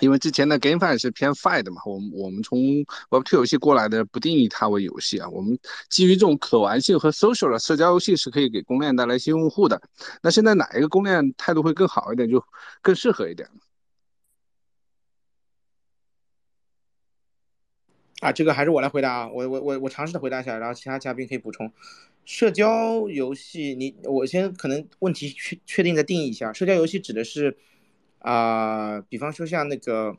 [0.00, 2.58] 因为之前的 GameFi 是偏 Fi 的嘛，我们我们从
[3.10, 5.28] Web2 游戏过来的，不定义它为游戏啊。
[5.28, 9.80] 我们基于这种可玩性和 social 的社交游戏是可以给公链带来新用户的。
[10.22, 12.42] 那现在哪一个公链态度会更好一点，就
[12.80, 13.48] 更适合一点？
[18.20, 21.72] 啊，这个还是我来回答啊，我我我我尝试的回答一下，然后其他嘉宾可以补充。
[22.24, 27.58] 社交游戏，你我先可能问题确确定的定义一下，社交游戏指的是。
[28.18, 30.16] 啊，比方说像那个，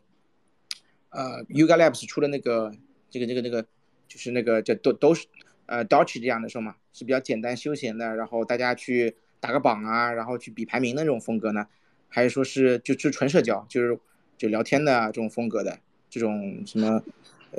[1.10, 2.72] 呃，Yuga Labs 出的那个，
[3.10, 3.64] 这个这个这个，
[4.08, 5.28] 就是那个叫都都是，
[5.66, 6.76] 呃，Doge 这样的是吗？
[6.94, 11.68] 是比较简单休闲的，然后大家去打个榜啊，然后去比排名的那种风格呢？
[12.08, 14.00] 还是说是就就纯社交，就是
[14.38, 15.80] 就聊天的这种风格的
[16.10, 17.04] 这种什么？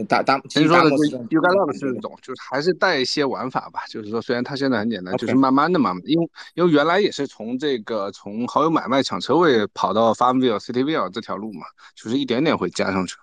[0.07, 3.80] 打打，听说的就 U 干 Lab 是一种，就是还是带一些玩法吧。
[3.88, 5.95] 就是说，虽然它现在很简单，就是慢慢的嘛。
[6.05, 11.66] 因为因为原来也是从这个从好友买卖抢车位跑到 Farmville、Cityville 这条路嘛，
[11.97, 13.16] 就是一点点会加上去。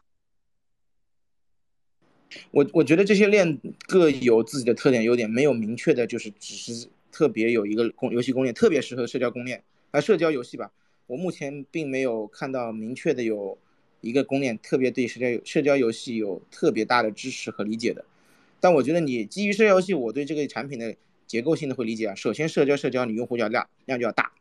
[2.51, 10.69] 我我觉得这些链各有自己的特点优点，没有明确的，就是只是特别有一个公游戏公链特别适合社交公链啊社交游戏吧。
[11.07, 13.57] 我目前并没有看到明确的有。
[14.01, 18.05] 一个公链特别对社交社交游戏有特别大的支持和理解的，
[18.59, 20.95] 但我觉得你基于社交游戏，我对这个产品的
[21.25, 22.15] 结构性的会理解啊。
[22.15, 24.31] 首先，社交社交你用户要量量就要大，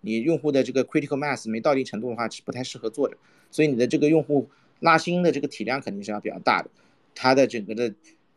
[0.00, 3.16] 你用户的这个 critical mass 没到一定程度的话是不太适合做的，
[3.50, 4.48] 所以你的这个用户
[4.78, 6.70] 拉新的这个体量肯定是要比较大的，
[7.14, 7.92] 它的整个的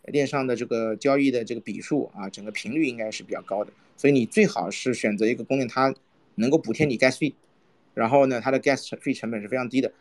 [0.06, 5.94] 链上的这个交易的这个笔数啊，整个频率应该是比较高的，所以你最好是选择一个公链，它
[6.36, 7.34] 能够补贴你 gas fee，
[7.94, 9.94] 然后呢，它的 gas fee 成本是非常低的。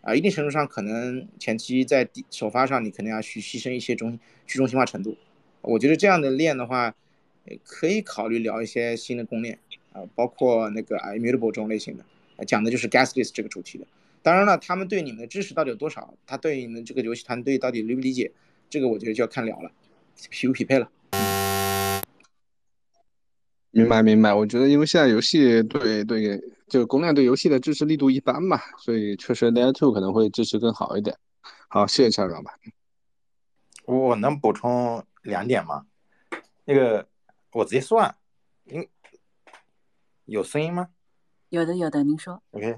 [0.00, 5.16] 啊，一定程度上可能前期在首发上，你肯定要去牺牲一些中去中心化程度。
[5.60, 6.94] 我觉得这样的链的话，
[7.64, 9.58] 可以考虑聊一些新的公链
[9.92, 13.86] 啊，包括那个 Immutable 这种类型的，讲的就是 Gasless 这个主题的。
[14.22, 18.30] 当然了，他们对你们的支持到底有多少，他对你们这个游戏团队到底理不理解，
[18.70, 19.72] 这个我觉得就要看聊了，
[20.30, 20.90] 匹不匹配了。
[23.78, 31.16] 明白明白，我觉得因为现在游戏对对，就公链对游戏的支持力度一般嘛，所以确实 Layer Two 可能会支持更好一点。
[31.68, 32.52] 好，谢谢蔡老板。
[33.84, 35.86] 我能补充两点吗？
[36.64, 37.06] 那个
[37.52, 38.16] 我直接说啊，
[38.64, 38.84] 因
[40.24, 40.88] 有声音吗？
[41.50, 42.42] 有的有的，您说。
[42.50, 42.76] OK，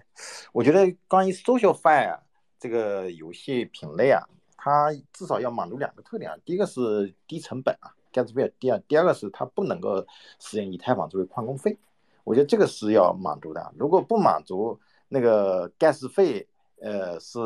[0.53, 2.21] 我觉得关于 Social Fire
[2.59, 4.23] 这个游戏品类啊，
[4.57, 7.97] 它至少要满足两个特点啊，第一个是低成本啊。
[8.13, 10.01] Gas 费，第二第二个是它不能够
[10.39, 11.79] 实现以太坊作为矿工费，
[12.25, 13.73] 我觉得这个是要满足的。
[13.77, 16.47] 如果不满足那个 gas 费，
[16.81, 17.39] 呃，是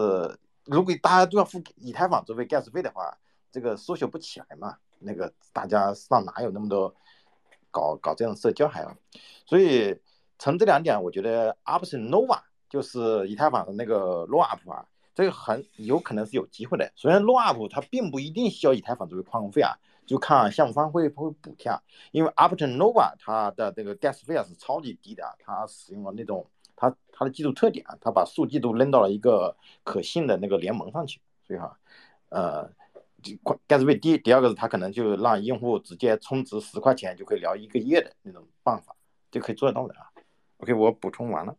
[0.64, 3.16] 如果大家都要付以太坊作为 gas 费的话，
[3.50, 4.76] 这个缩小不起来嘛。
[5.00, 6.94] 那个大家上哪有那么多
[7.70, 8.96] 搞搞这样的社交还要？
[9.44, 9.94] 所以
[10.38, 12.38] 从这两点，我觉得 Option Nova
[12.70, 16.90] 就是以太坊的那个 Roll Up 啊，这个很有可能是有机会的。
[16.96, 19.76] 首先 Roll Up 它并不一定需要以太坊作为矿工费啊。
[20.06, 21.72] 就看项目方会不会补贴，
[22.12, 26.46] 因为 Upton Nova 它的这个 gas 费是超级低的，它使用了那种
[26.76, 31.78] 它它的技术特点啊，它把数据都扔到了一个可信的那个联盟上去，所以哈，
[32.28, 32.70] 呃
[33.66, 38.94] ，gas 费低，第二个是它可能就让用户直接充值十块钱就可以聊一个月的那种办法，
[39.30, 40.10] 就可以做得到的啊。
[40.58, 41.56] OK，我补充完了。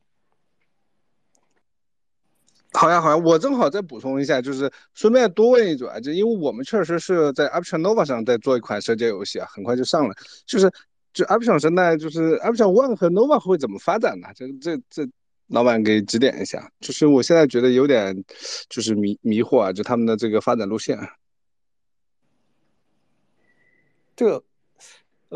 [2.77, 10.13] 好呀，好呀，我正好再补充一下，就是顺便多问一嘴啊，就因为我们确实是在 Option Nova 上在做一款社交游戏啊，很快就上了，
[10.45, 10.69] 就是
[11.13, 14.27] 就 Option 生态，就是 Option One 和 Nova 会怎么发展呢？
[14.35, 15.09] 这这这，
[15.47, 18.13] 老板给指点一下，就是我现在觉得有点
[18.67, 20.99] 就是迷迷惑啊，就他们的这个发展路线。
[24.17, 24.43] 这个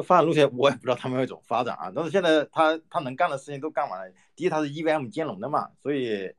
[0.03, 6.29] 发展路线我也不知道他们会怎么发展啊，但是现在他他能干的事情都干完了，第一他是 EVM 兼容的嘛，所以。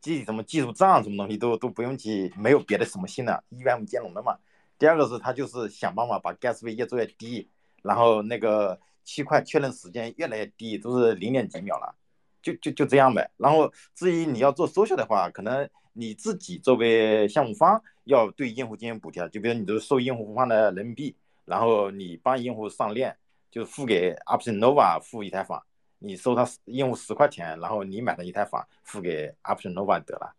[0.00, 4.36] 记什么技术账什么东西都都不用记，没有别的什么新的，EVM 兼容的嘛。
[4.78, 7.48] 第二个是他就是想办法把 gas 费越做越低，
[7.82, 11.94] 然后那个区块确认时间越来越低，都是零点几秒了，
[12.40, 13.30] 就就就这样呗。
[13.36, 23.14] 然后至于你要做收效的话，可能你自己作为项目方要对用户进行补贴，就比如你都收用户方的人民币，然后你帮用户上链，
[23.50, 25.62] 就付给 Option Nova 付一台房。
[26.02, 30.34] 你收他用户十块钱，然后你买了一台房，付给 Option Nova 得了。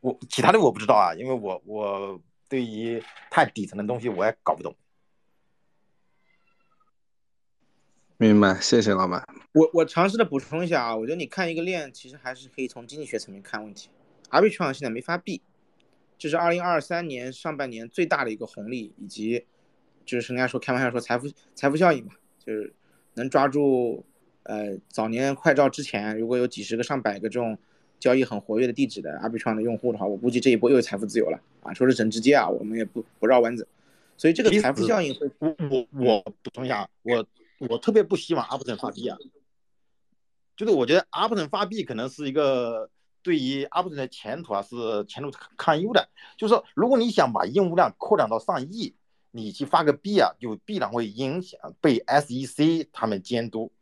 [0.00, 4.74] 我其他的我不知道啊，因为我我对于太底层的东西我也搞不懂。
[8.16, 9.26] 明白，谢谢老板。
[9.52, 13.90] 我我尝试的补充一下啊，我觉得你看一个链，其实还是可以从经济学层面看问题。
[14.30, 15.42] Arbitrum 现在没法币，
[16.16, 19.44] 这是二零二三年上半年最大的一个红利，以及
[20.04, 21.26] 就是人家说开玩笑说财富
[21.56, 22.72] 财富效应嘛，就是
[23.14, 24.06] 能抓住。
[24.46, 27.58] 呃，早年快照之前，如果有几十个、上百个这种
[27.98, 31.74] 交易很活跃的地址的 Arbitrum 的用户的话，我估计这一波又有财富自由了啊！
[31.74, 33.66] 说是整直接啊，我们也不不绕弯子。
[34.16, 37.26] 所以这个财富效应会，我我我补充一下，我
[37.68, 39.18] 我特别不希望 Arbitrum 发币啊，
[40.56, 42.88] 就是我觉得 Arbitrum 发币可能是一个
[43.22, 46.08] 对于 Arbitrum 的前途啊是前途堪忧的。
[46.36, 48.94] 就是说，如果你想把用户量扩展到上亿，
[49.32, 53.72] 你去发个币啊，就必然会影响被 SEC 他们监督。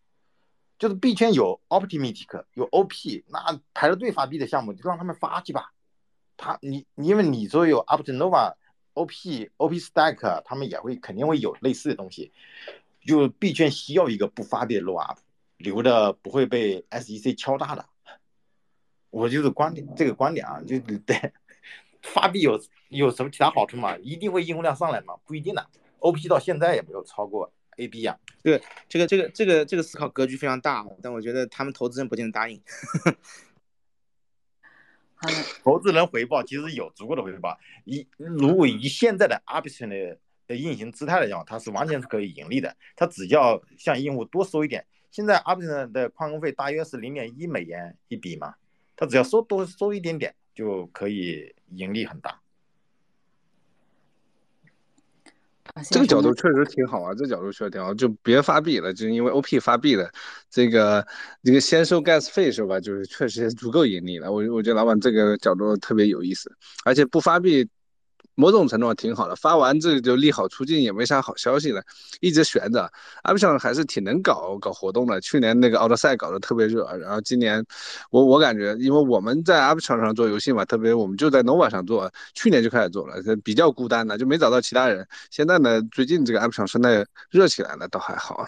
[0.85, 5.73] 就是币圈有 Optimistic，有 OP，那排着队发币的项目就让他们发去吧。
[6.37, 8.53] 他你因为你说有 Optinova、
[8.93, 12.35] OP、OP Stack，他们也会肯定会有类似的东西。
[13.01, 15.19] 就币圈需要一个不发币的 Low Up，
[15.57, 17.87] 留着不会被 SEC 敲诈的。
[19.09, 21.33] 我就是观点这个观点啊，就对
[22.03, 23.97] 发币有有什么其他好处吗？
[24.03, 25.15] 一定会用户量上来吗？
[25.25, 25.67] 不一定的。
[26.01, 27.51] OP 到现在也没有超过。
[27.77, 32.61] A B 呀，对，这个这个这个这个思考格局非常大，但我觉得他们投资人不见得答应。
[35.63, 42.77] 投资人回报其实有足够的回报，以如果以现在的 Arbitrum 的的运行姿态来讲，它是完全是可以盈利的。
[42.95, 48.55] 它只要向用户多收一点，现在 Arbitrum 的矿工费大约是零点一美元一笔嘛，
[48.97, 52.43] 它只要收多收一点点就可以盈利很大。
[55.91, 60.09] 这个角度确实挺好啊，这角度确实挺好，就别发币了，就因为 OP 发币的，
[60.51, 61.05] 这个
[61.43, 62.79] 这个先收 gas 费是吧？
[62.81, 64.31] 就是确实足够盈利了。
[64.31, 66.51] 我我觉得老板这个角度特别有意思，
[66.85, 67.69] 而且不发币。
[68.35, 71.83] 某种程度上挺好的，发完这就利好出尽，也没啥好消息了，
[72.21, 72.91] 一直悬着。
[73.23, 77.65] 阿 p 上还是挺能搞搞活动的，去年那个奥德赛搞得特别热，然后今年
[78.11, 85.07] 我我感觉，因为我们在阿 p 上上做游戏嘛，特别我们就在 nova 上做，去年就开始做了，比较孤单的，就没找到其他人。
[85.31, 88.47] 现在呢，最近这个阿 p 上生态热起来了，倒还好。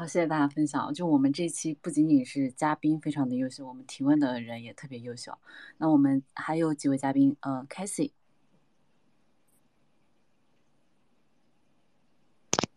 [0.00, 0.94] 好，谢谢大家分享。
[0.94, 5.36] 就我们这期不仅仅是嘉宾非常的优秀，我们提问的人也特别优秀。
[5.76, 8.12] 那我们还有几位嘉宾，呃 c a s i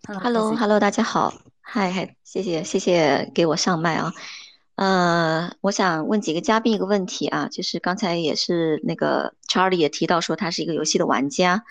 [0.06, 4.12] Hello，Hello，大家好，嗨嗨，谢谢谢谢给我上麦啊。
[4.76, 11.64] 呃，我想问几个嘉宾一个问题啊，就是刚才也是那个 Charlie 也提到说他是一个游戏的玩家，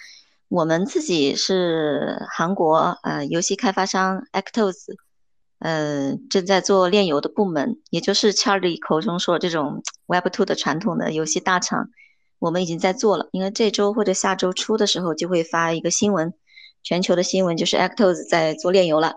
[0.48, 4.96] 我们自己是韩国呃游戏开发商 Actos。
[5.64, 11.88] 嗯，正在做炼油的部门，也就是 Charlie 口中说这种 Web2 的传统的游戏大厂，
[12.40, 13.28] 我们已经在做了。
[13.30, 16.34] 因为这周或者下周初的时候就会发一个新闻，
[16.82, 19.14] 全球的新闻就是 Actos 在做炼油了。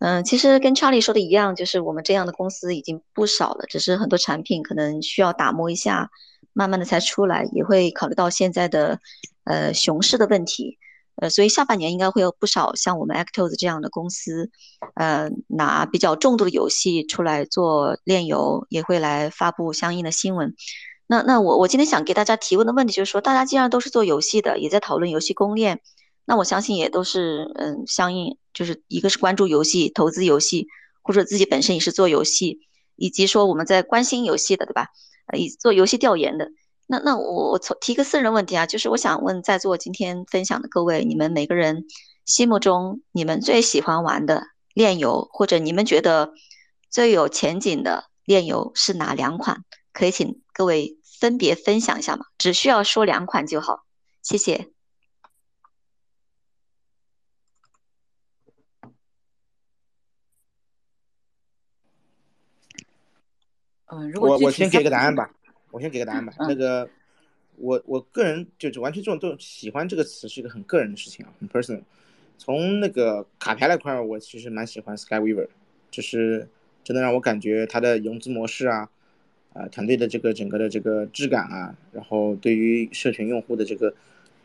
[0.00, 6.10] 嗯，其实跟 Charlie 说的一样，就是我们这样的公司已经不少了，只是很多产品可能需要打磨一下，
[6.52, 8.98] 慢慢的才出来，也会考虑到现在的
[9.44, 10.78] 呃熊市的问题。
[11.16, 14.50] 呃，所以下半年应该会有不少像我们 Actos 这样的公司，
[14.94, 20.54] 呃，拿比较重度的游戏出来做炼油，也会来发布相应的新闻。
[21.06, 25.80] 那那我我今天想给大家提问的问题就是说，大家既然都是做游戏的，也在讨论游戏公链，
[26.24, 30.66] 那我相信也都是嗯，相应就是一个是关注游戏、投资游戏，
[31.02, 32.58] 或者自己本身也是做游戏，
[32.96, 34.88] 以及说我们在关心游戏的，对吧？
[35.28, 36.50] 呃，做游戏调研的。
[36.86, 41.84] 那那我我从提个私人问题啊，就是我想问在座今天分享的各位，你们每个人
[42.24, 46.32] 心目中你们最喜欢玩的炼油，或者你们觉得
[46.88, 49.64] 最有前景的炼油是哪两款？
[49.92, 52.26] 可以请各位分别分享一下吗？
[52.38, 53.84] 只需要说两款就好，
[54.22, 54.70] 谢谢。
[63.86, 65.30] 嗯，如果我我先给个答案吧，
[65.70, 66.32] 我先给个答案吧。
[66.38, 66.88] 那嗯个，
[67.56, 71.82] 我我个人就是完全这种都喜欢这个词是一个很个人的事情啊，很 personal。
[72.38, 75.48] 从那个卡牌那块儿，我其实蛮喜欢 Sky Weaver，
[75.90, 76.48] 就是
[76.84, 78.90] 真的让我感觉它的融资模式啊，
[79.54, 83.94] 啊、团队的这个整个的这个质感啊，然后对于社群用户的这个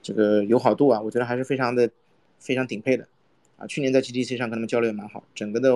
[0.01, 1.89] 这个友好度啊，我觉得还是非常的
[2.39, 3.05] 非常顶配的。
[3.57, 5.69] 啊，去年在 GDC 上跟他们交流也蛮好，整个的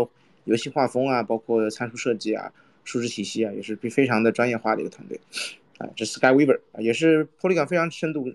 [0.46, 2.52] 游戏画风啊，包括参数设计啊、
[2.86, 5.20] 数值体系啊，也是非非常的专业化的一个团队。
[5.80, 8.34] 啊，这 Sky Weaver 啊，也是 Polygon 非常深度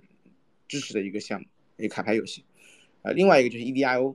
[0.69, 1.47] 支持的一个项目，
[1.79, 2.45] 一个卡牌游戏。
[3.01, 4.15] 啊，另外一个就是 E D I O，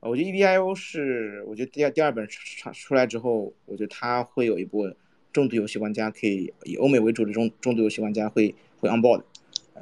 [0.00, 4.92] 啊，我觉得 E D I O 是，我觉得第二第二本出出来之后，我觉得它会有一波
[5.32, 9.22] 重度游戏玩家可以以欧美为主的重重度游戏玩家会会 on board。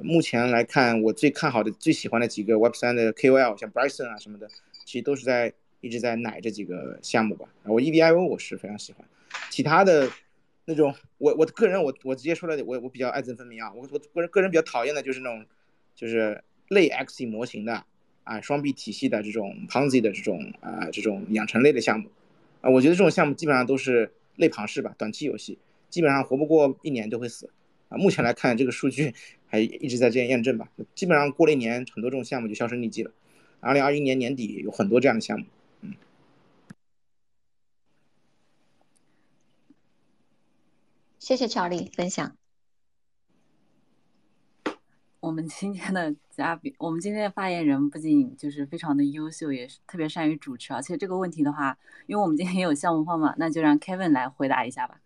[0.03, 4.47] 目前来看，我最看好的、最喜欢的几个 Web 3的 KOL，像 Bryson 啊什么的，
[4.85, 7.49] 其实都是在一直在奶这几个项目吧。
[7.65, 9.09] 我 E D I O 我是非常喜欢，
[9.51, 10.11] 其他的
[10.65, 15.45] 那种，我我个人我我直接说了，我我比较爱憎分明啊，我我个人个人比较讨厌的就是那种
[15.95, 17.85] 就是类 X 模型的
[18.25, 22.11] 啊双臂体系的这种 Ponzi 的这种啊这种养成类的项目
[22.61, 27.51] 啊，我觉得这种项目基本上都是类庞氏吧，短期游戏，基本上活不过一年就会死
[27.89, 27.97] 啊。
[27.97, 29.15] 目前来看，这个数据
[29.47, 33.13] 还一直在这样验证吧，基本上过了一年，很多这种项目就销声匿迹了。
[33.61, 35.47] 二零二一年年底有很多这样的项目，
[41.27, 42.37] 谢谢乔丽分享。
[45.19, 50.73] 我们今天的嘉宾，我们今天的发言人不仅就是非常的优秀，也是特别善于主持。
[50.73, 55.01] 而且这个问题的话，因为我们今天也有项目方嘛，那就让 Kevin 来回答一下吧。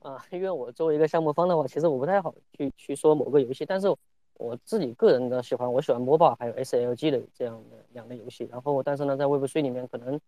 [0.00, 3.88] 啊，因为我作为一个项目方的话，其实我不太好去去说某个游戏，但是
[4.34, 8.46] 我自己个人的喜欢，我喜欢 MOBA 还有 SLG 的这样的两类游戏。
[8.52, 10.20] 然后，但是呢，在 Web3 里面，可能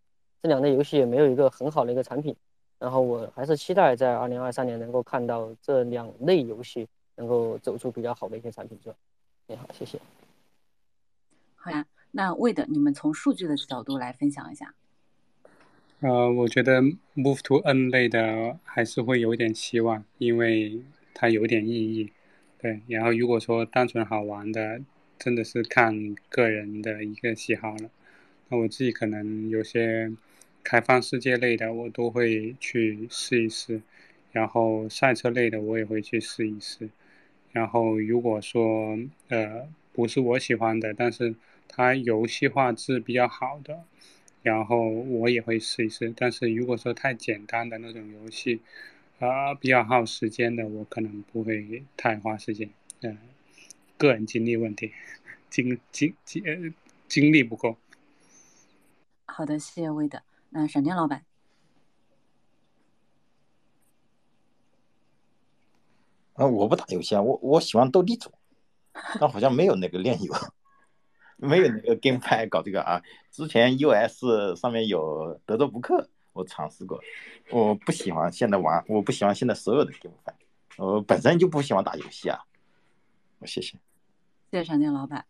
[0.42, 2.34] 这两类游戏也没有一个很好的一个产品。
[2.79, 8.95] 然后，我还是期待在二零二三年能够看到这两类游戏能够走出比较好的一些产品出来。
[9.49, 10.01] 你好，谢谢。
[11.57, 14.74] 好呀，那魏的，你们从数据的角度来分享一下。
[16.01, 16.81] 呃，我觉得
[17.16, 20.81] Move to N 类的还是会有点希望，因为
[21.12, 22.12] 它有点意义。
[22.59, 24.81] 对，然后如果说单纯好玩的，
[25.18, 27.91] 真的是看个人的一个喜好了。
[28.49, 30.12] 那我自己可能有些
[30.65, 33.81] 开放世界类的，我都会去试一试，
[34.33, 36.89] 然后赛车类的我也会去试一试。
[37.53, 38.99] 然后如果说
[39.29, 41.35] 呃不是我喜欢的，但是
[41.67, 43.85] 它游戏画质比较好的。
[44.41, 48.61] 然后我也会试一试，但是如果说太简单的那种游戏，
[49.19, 53.19] 啊、比较耗时间的，我可能不会太花时间，呃，
[53.99, 54.93] 个人精力问题，
[55.51, 56.73] 精精精呃
[57.09, 57.77] 精力不够。
[59.27, 60.23] 好的，谢谢魏的。
[60.51, 61.24] 那闪电老板，
[66.34, 68.32] 啊，我不打游戏啊，我我喜欢斗地主，
[69.20, 70.34] 但好像没有那个炼油。
[71.40, 77.01] 没有那个 GameFi 搞这个啊，之前 US 上面有德州扑克，我尝试过，
[77.53, 80.34] 我不喜欢现在玩，我不喜欢现在所有的 GameFi，
[80.78, 82.40] 我本身就不喜欢打游戏啊。
[83.38, 83.78] 我谢谢，
[84.51, 85.26] 谢谢闪电老板。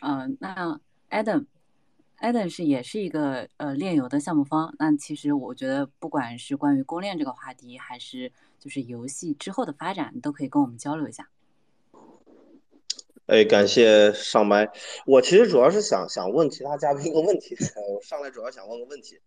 [0.00, 1.22] 嗯、呃，那
[2.20, 4.74] Adam，Adam 是也是一个呃炼油的项目方。
[4.78, 11.28] 那其实我觉得，不管是关于公链这个话题，还是就是游戏之后的发展，都可以跟我们交流一下。
[13.26, 14.68] 哎，感谢上麦。
[15.06, 17.56] 我其实主要是想想问其他嘉宾一个问题，
[17.94, 19.18] 我上来主要想问个问题，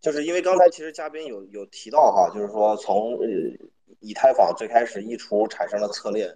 [0.00, 3.26] 就是因为刚才其实嘉宾有有提到哈，就是说从呃
[4.00, 6.34] 以太坊最开始一出产生了侧链，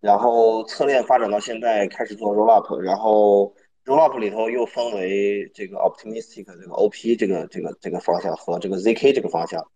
[0.00, 3.54] 然后侧链发展到现在开始做 roll up，然后
[3.86, 9.66] roll up 里头又分为这个 optimistic 这个 OP 这个这个这个方向和这个 ZK 这个方向。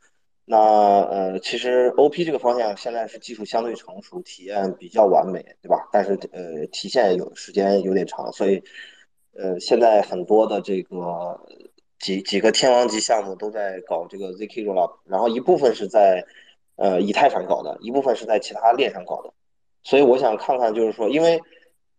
[0.44, 5.88] 那呃，其实 OP 这个方向现在是技术相对成熟，体验比较完美，对吧？
[5.92, 8.60] 但是呃，提现有时间有点长，所以
[9.32, 11.40] 呃，现在很多的这个
[12.00, 16.24] 几几个天王级项目都在搞这个 ZK rollup，然后一部分是在
[16.74, 19.32] 呃以太上搞的，一部分是在其他链上搞的。
[19.84, 21.40] 所以我想看看，就是说，因为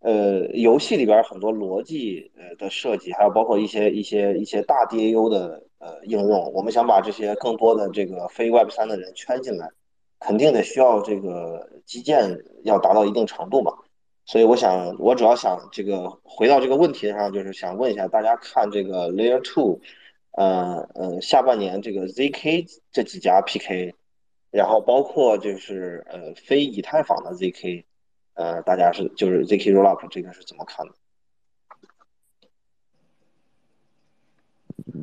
[0.01, 9.69] 呃，游戏里边很多逻辑呃的设计，还有包括一些一些一些大 DAU 的呃应用，我们想把这些更多的这个非 Web 三的人圈进来，
[10.19, 13.71] 肯定得需要这个基建要达到一定程度嘛。
[14.25, 19.81] 所以我想，我主要想这个回到这个问题上，就是想问一下大家看这个 Layer Two，
[20.31, 23.93] 呃呃，下半年这个 ZK 这几家 PK，
[24.51, 27.83] 然后包括就是呃非以太坊的 ZK，
[28.41, 30.93] 呃，大家是就是 ZK Rollup 这个是怎么看的？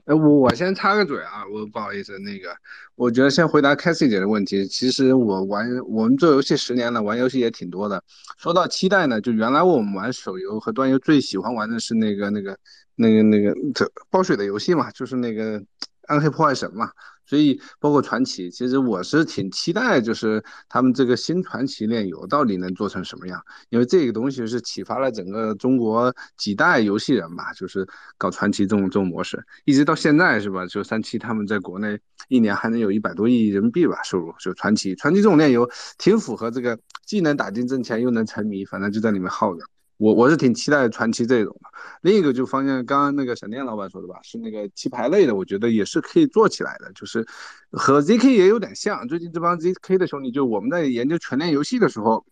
[0.07, 2.57] 哎，我我先插个嘴啊，我不好意思，那个，
[2.97, 4.67] 我觉得先回答 Cassie 姐的问题。
[4.67, 8.03] 其实我玩我们做游戏十年了，玩游戏也挺多的。
[8.39, 12.59] 说到期待呢，就原来我们玩手游和端游最喜欢玩的是那个那个
[12.97, 15.63] 那个那个这暴雪的游戏嘛，就是那个
[16.09, 16.91] 暗黑破坏神嘛。
[17.29, 30.65] 所以包括传奇，其实我是挺期待，就是他们这个新传奇链游到底能做成什么样，因为这个东西是启发了整个中国几代游戏人吧，就是搞传奇这种这种模式，一直到现在是吧？
[30.67, 35.69] 就三七他们在国内一年还能有一百多亿人民币吧收入，就传奇，传奇这种链游
[35.99, 39.63] 挺符合这个，既能打金挣钱又能沉迷，反正就在里面耗着。
[39.99, 41.69] 我我是挺期待传奇这种的，
[42.03, 47.27] 另一个就方向刚刚那个闪电老板说的吧，是那个棋牌类的，我觉得也是可以做起来的，就是
[47.73, 49.09] 和 ZK 也有点像。
[49.09, 52.25] 最近这帮 ZK 的兄弟，就我们在研究全链游戏的时候，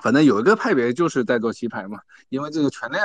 [0.00, 1.98] 反正有一个派别就是在做棋牌嘛，
[2.28, 3.02] 因为这个全链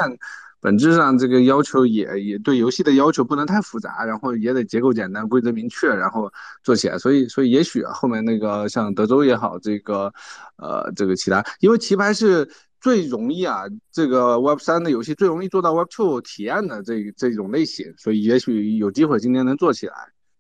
[0.60, 6.32] 本质上这个要求也也对游戏的要求不能太复杂，然后也得结构简单、规则明确，然后
[6.62, 7.00] 做起来。
[7.00, 10.14] 所以所以也许啊，后面那个像德州也好，这个
[10.58, 12.48] 呃这个其他，因为棋牌是。
[12.80, 19.94] 最容易啊，这个 Web 三的游戏最容易做到 Web two 体验的这这种类型，所以也许有机会今年能做起来。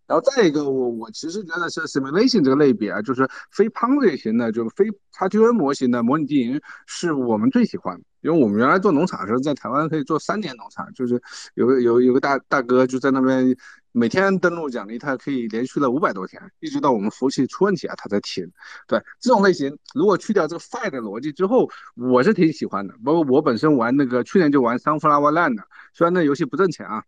[0.05, 4.85] 然后再一个，我我其实觉得是 Simulation 这个类别啊，就是非 Pong 类型的，就是非
[5.19, 7.99] XGN 模型的模拟经营，是我们最喜欢。
[8.27, 11.21] 因为我们原来做农场的时候，在台湾可以做三年农场，就是
[11.55, 13.55] 有有有个大大哥就在那边。
[13.93, 18.47] 每天登录奖励，他可以连续了五百多天，一直到我们服务器出问题啊，他才停。
[18.87, 22.93] 对这种类型，如果去掉这个 fire 的逻辑之后，我是挺喜欢的。
[23.03, 25.57] 包括我本身玩那个去年就玩 Sunflower Land，
[25.93, 27.03] 虽然那游戏不挣钱啊，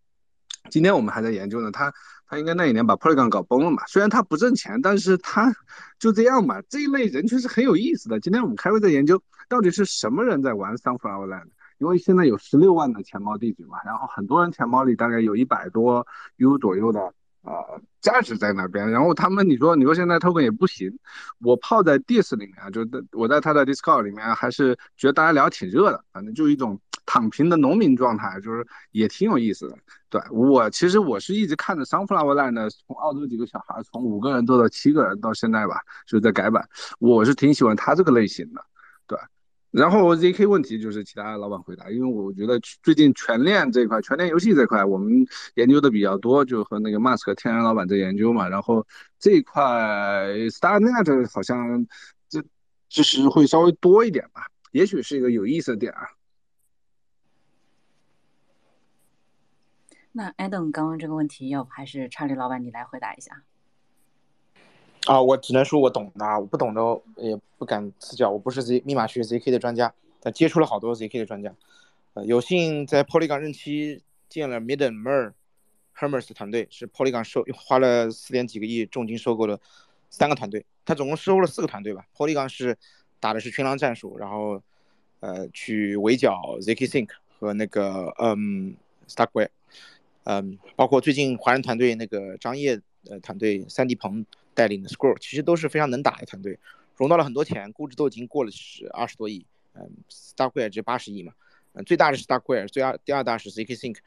[0.70, 1.72] 今天我们还在研究呢。
[1.72, 1.94] 他
[2.28, 3.84] 他应该那一年把 Polygon 搞崩了嘛？
[3.88, 5.54] 虽然他不挣钱，但是他
[5.98, 6.62] 就这样嘛。
[6.70, 8.20] 这一类人群是很有意思的。
[8.20, 11.48] 今天我们开会在研究，到底是什么人在玩 Sunflower Land。
[11.80, 16.06] 因为现在有十六万的钱包地址嘛，然后很多人钱包里大概有一百多
[16.36, 17.00] U 左右的
[17.42, 20.92] 呃价值在那边，然后他们你说你说现在 token 也不行，
[21.40, 26.78] 我泡在 dis 里面啊，就我在他的 Discord 里面还是觉得大家聊挺热的，反正就一种
[27.12, 29.76] 躺平的农民状态，就是也挺有意思的。
[30.10, 38.62] 对我其实我是一直看着 Sunflower Land 从澳洲几个小孩从五个人做到七个人到现在吧，就在改版，我是挺喜欢他这个类型的，
[39.08, 39.18] 对。
[39.72, 48.50] 然后 ZK 问题就是其他老板回答，因为我觉得最近全链这块、全链游戏这块，我们研究的比较多，就和那个 Mask 天然老板在研究嘛。
[48.50, 48.86] 然后
[49.20, 49.64] 这一块
[50.50, 51.86] StarNet 好像
[52.28, 52.44] 这
[52.88, 54.42] 就是会稍微多一点吧，
[54.72, 56.02] 也许是一个有意思的点啊。
[60.12, 63.44] 那 Adam 刚刚这个问题，要不还是查理老板你来回答一下？
[65.06, 66.82] 啊，我只能说我懂的，我不懂的
[67.18, 68.30] 也不敢赐教。
[68.30, 71.54] 我不是 Z 密码学 ZK 的专家，但接触了好多 ZK 的专家。
[72.14, 75.34] 呃，有幸在 Polygon 任期见了 Miden Mer
[75.96, 79.60] Hermes 团队，是 Polygon 收花了四点几个亿重金收购的
[80.10, 80.66] 三个团队。
[80.86, 82.06] 他总共收了四个团队吧。
[82.16, 82.78] Polygon 是
[83.20, 84.62] 打的是群狼战术，然后
[85.20, 88.76] 呃去围剿 ZK Sync 和那个嗯
[89.08, 89.50] Starkware，
[90.24, 94.26] 嗯，包括最近华人团队那个张掖呃团队三 D 鹏。
[94.56, 96.60] 带领的 Scroll 其实都是非常能打的团队，
[96.98, 99.46] 融到了很多钱，估值都已经过了十二十多亿。
[99.74, 101.32] 嗯，Starkware 只八十亿嘛。
[101.72, 103.98] 嗯，最大的是 Starkware，最二第二大是 ZK Sync。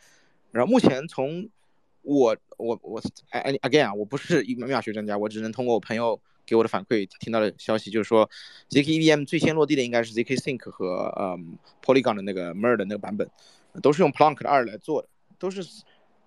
[0.50, 1.48] 然后目前从
[2.02, 3.00] 我我我
[3.30, 8.28] 哎 again 啊，我不是密码学专家，我只能通过我朋友给我的反馈听到的消息，就是说
[8.68, 13.26] ZK EVM 最先落地的应该是 ZK Sync 和嗯 Polygon 的那个 Mer 的那个版本，
[13.80, 15.08] 都是用 Plonk 的二来做的，
[15.38, 15.62] 都是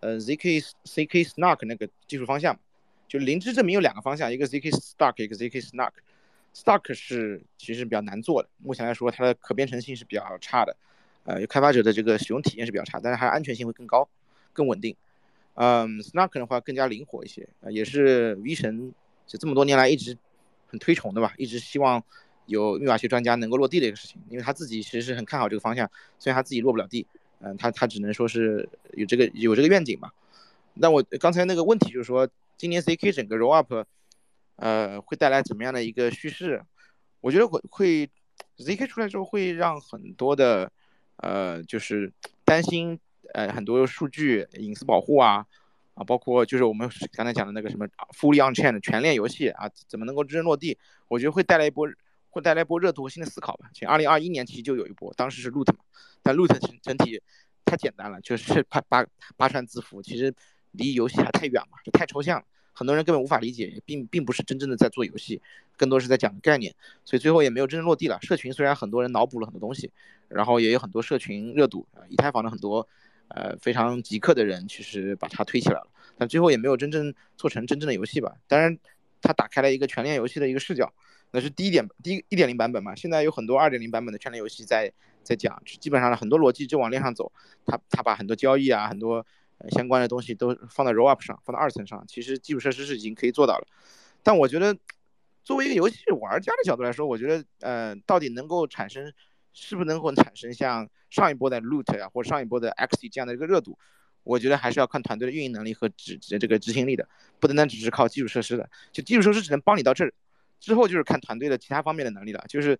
[0.06, 2.60] 呃 ZK ZK Snark 那个技术方向。
[3.08, 5.91] 就灵芝证明有两个方向，一个 zk Stark，一个 zk Snark。
[6.56, 10.76] Stark 是其实比较难做的，目前来说它的可编程性是比较差的，
[11.24, 14.08] 呃，开发者的这个使用体验是比较差，但是它安全性会更高，
[14.53, 14.95] 更稳定。
[15.53, 18.93] 嗯，Snark 的话更加灵活一些，呃，也是 V 神
[19.28, 20.18] 就这么多年来一直
[20.68, 22.03] 很推崇的吧，一直希望
[22.47, 27.06] 有密码学专家能够落地的一个事情，因为他自己其实是很看好这个方向，虽然他自己落不了地，
[27.39, 30.11] 嗯，他他只能说是有这个有这个愿景嘛。
[30.73, 32.27] 那我刚才那个问题就是说。
[32.57, 33.83] 今年 ZK 整个 roll up，
[34.55, 36.63] 呃，会带来怎么样的一个叙事？
[37.19, 38.09] 我觉得会会
[38.57, 40.71] ZK 出来之后会让很多的，
[41.17, 42.13] 呃，就是
[42.45, 42.97] 担心
[43.33, 45.45] 呃很多数据隐私保护啊，
[45.95, 47.86] 啊，包括就是我们刚才讲的那个什么
[48.17, 50.77] fully on chain 的全链游戏啊，怎么能够真正落地？
[51.09, 51.86] 我觉得会带来一波，
[52.36, 53.69] 会带来一波热度和新的思考吧。
[53.73, 55.79] 其实二零二一年其实就有一波，当时是 loot 嘛，
[56.21, 57.21] 但 loot 整整体
[57.63, 59.05] 太简单了，就是八八
[59.38, 60.33] 八串字符，其实
[60.71, 65.41] 离游戏还太远嘛，就太抽象了，很多人根本无法理解，并并不是真正的在做游戏，
[65.77, 66.75] 更多是在讲概念，
[67.05, 68.19] 所以最后也没有真正落地了。
[68.21, 69.89] 社群虽然很多人脑补了很多东西，
[70.27, 72.88] 然后也有很多社群热度，以太坊的很多。
[73.27, 78.36] 呃，非常极客的人其实把它推起来了，但最后也没有真正做成真正的游戏吧。
[78.47, 78.77] 当然，
[79.19, 80.93] 它打开了一个全链游戏的一个视角，
[81.36, 82.95] 那是第一点，第一一点零版本嘛。
[82.95, 87.31] 现在有很多二点零版本的全链游戏在在讲，基本上很多逻辑就往链上走。
[87.65, 89.25] 他他把很多交易啊，很多
[89.69, 92.03] 相关的东西都放在 roll up 上，放到二层上。
[92.07, 93.67] 其实基础设施是已经可以做到了。
[94.23, 94.75] 但我觉得，
[95.43, 99.13] 作为一个游戏玩家的角度来说，我觉得，呃，到底能够产生。
[99.57, 103.79] 是不是能够产生像上一波的 Loot 呀，或上一波的 X 这样的一个热度？
[104.25, 107.07] 我觉得还是要看团队的运营能力和执这个执行力的，
[107.39, 108.69] 不单单只是靠基础设施的。
[108.91, 110.13] 就基础设施只能帮你到这儿，
[110.60, 112.43] 之后就是看团队的其他方面的能力了。
[112.47, 112.80] 就是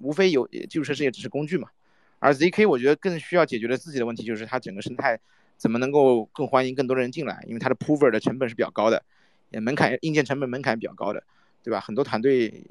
[0.00, 1.68] 无非有基础设施也只是工具嘛。
[2.18, 5.18] 而 ZK 我觉得更需要解决的自己的问题就是它整个生态
[5.56, 9.02] 怎么能够更欢迎更多的人进来，因为它的 Prover 的成本是比较高的，
[9.50, 11.22] 也门槛硬件成本门槛比较高的，
[11.62, 11.80] 对吧？
[11.80, 12.64] 很多团队，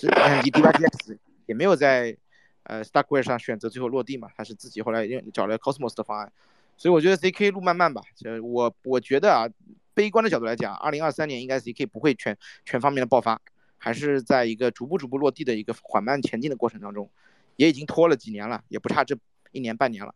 [0.00, 0.10] 像
[0.42, 2.16] DYDX 也没有在。
[2.64, 6.30] 呃，Starkware 上选择最后落地嘛，他是自己后来找了 Cosmos 的方案，
[6.76, 8.02] 所以我觉得 ZK 路漫漫吧。
[8.14, 9.48] 就我我觉得啊，
[9.94, 12.36] 悲观的角度来讲，二零二三年应该 ZK 不会全
[12.66, 13.40] 全方面的爆发，
[13.78, 17.08] 还是在一个逐步逐步落地的一个缓慢前进的过程当中，
[17.56, 19.16] 也已经拖了几年了，也不差这
[19.52, 20.14] 一年半年了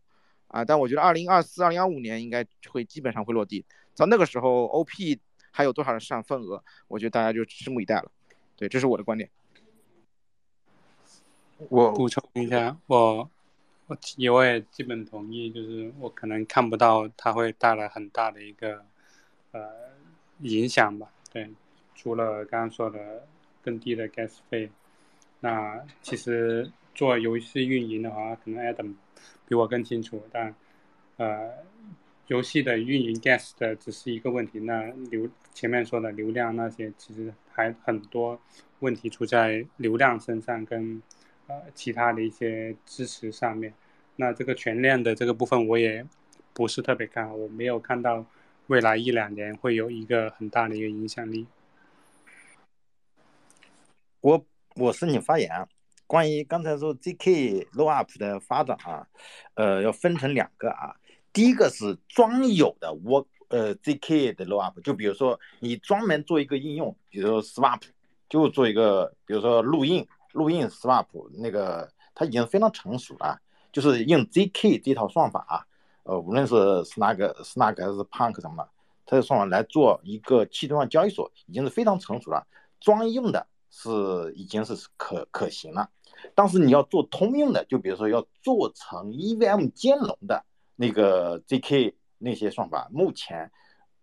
[0.48, 0.64] 啊。
[0.64, 3.64] 但我觉得二零二四、二零二五年应该会基本上会落地，
[3.96, 5.18] 到那个时候 OP
[5.50, 8.10] 还有多少的市场份额，我觉得大家就拭目以待了。
[8.56, 9.30] 对，这是我的观点。
[11.68, 13.30] 我补充一下，我
[13.86, 13.96] 我
[14.32, 18.84] 我也基本同意，就是我可能看不到它会带来很大的一个
[19.52, 19.70] 呃
[20.40, 21.12] 影响吧。
[21.32, 21.50] 对，
[21.94, 23.26] 除了刚刚说的
[23.62, 24.70] 更低的 gas 费，
[25.40, 28.94] 那其实做游戏运营的话，可能 Adam
[29.46, 30.22] 比我更清楚。
[30.30, 30.54] 但
[31.16, 31.50] 呃，
[32.26, 38.40] 游戏的运营 gas 的只是一个问题，那流前面说的流量那些，其实还很多
[38.80, 41.02] 问题出在流量身上跟。
[41.48, 43.74] 呃，其他的一些支持上面，
[44.14, 46.06] 那这个全链的这个部分我也
[46.54, 48.24] 不是特别看好，我没有看到
[48.68, 51.44] 未来一两年会有一个很大的一个影响力。
[54.22, 54.42] 我
[54.76, 55.50] 我申请发言，
[56.06, 59.06] 关于刚才说 ZK Low Up 的发展啊，
[59.52, 60.96] 呃，要分成两个啊，
[61.32, 67.82] 第一个是专有的我呃 ZK 的 Low Up，就比如说你专门做一个应用，比如说 Swap，
[68.30, 70.06] 就做一个，比如说录音。
[70.32, 71.04] 录音 swap
[71.34, 73.38] 那个它已经非常成熟了，
[73.70, 75.60] 就是用 zk 这套算法啊，
[76.04, 76.54] 呃，无论是
[76.84, 78.70] snag snag 还是 punk 什么的，
[79.04, 82.46] 它的算法来做一个去中心化交易所，已经是非常成熟了。
[82.80, 83.90] 专用的是
[84.36, 85.88] 已经是可可行了，
[86.34, 90.44] 但是你要做通用的，就比如说要做成 EVM 兼容的
[90.76, 93.50] 那个 zk 那些算法，目前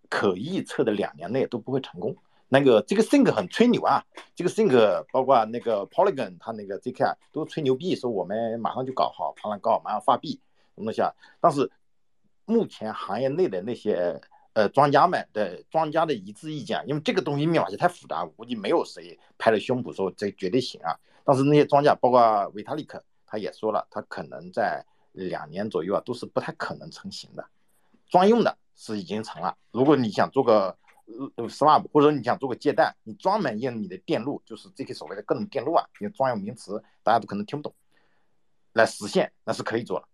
[0.10, 2.16] 可预测的两年内都不会成功。
[2.52, 4.04] 那个这个 Think 很吹牛啊，
[4.36, 10.32] 这个 Think 包括那个 Polygon，它那个 ZK 啊都吹牛逼，说我们马上就搞好，马上搞好，马上发币
[10.74, 11.14] 什么东西啊。
[11.40, 11.72] 但是
[12.46, 14.20] 目前行业内的那些
[14.60, 20.94] 呃专家们的专家的一致意见，因为这个东西密码学太复杂，我估计没有谁拍了胸脯说这绝对行啊。
[21.24, 27.46] 但是那些专家，包括维塔利克他也说了，他可能在两年左右啊，都是不太可能成型的。
[28.08, 30.78] 专用的是已经成了，如果你想做个。
[31.36, 37.74] 呃，swap，或者你想做个借贷，你专门用你的电路，就是这些所谓的各种电路啊，因为专用名词大家都可能听不懂，
[38.74, 40.08] 来实现那是可以做的。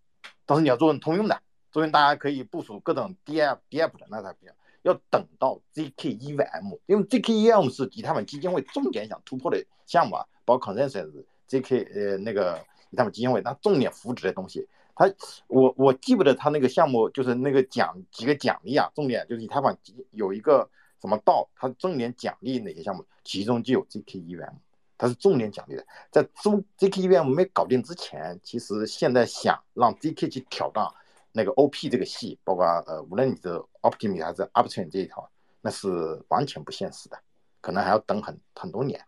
[0.46, 1.38] 但是你要做通用的，
[1.70, 4.52] 作为大家可以部署各种 DApp、DApp 的，那才不行。
[4.82, 14.66] 要等到 ZKEVM，因为 ZKEVM 是以太坊基金会重点想突破的项目啊，包括 Consensus、ZK 呃那个以太坊基金会，它重点扶持的东西。
[14.94, 15.12] 他
[15.48, 19.76] 我我记不得他那个项目就是那个奖几个奖励啊，重点就是以太坊
[20.12, 20.68] 有一个。
[20.98, 21.46] 什么道？
[21.54, 23.04] 它重点奖励哪些项目？
[23.22, 24.54] 其中就有 ZKEVM，
[24.96, 25.86] 它是重点奖励的。
[26.10, 30.88] 在中 ZKEVM 没搞定之前，其实现在想让 ZK 去挑战
[31.36, 33.48] 那个 OP 这个系，包括呃，无论你是
[33.82, 35.30] Optim 还是 Upchain 这一条，
[35.60, 35.86] 那是
[36.28, 37.18] 完全不现实的，
[37.60, 38.98] 可能还要等很很多年。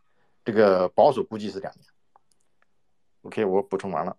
[0.44, 1.86] 这个保守估计是两年。
[3.22, 4.14] OK，我补充完了。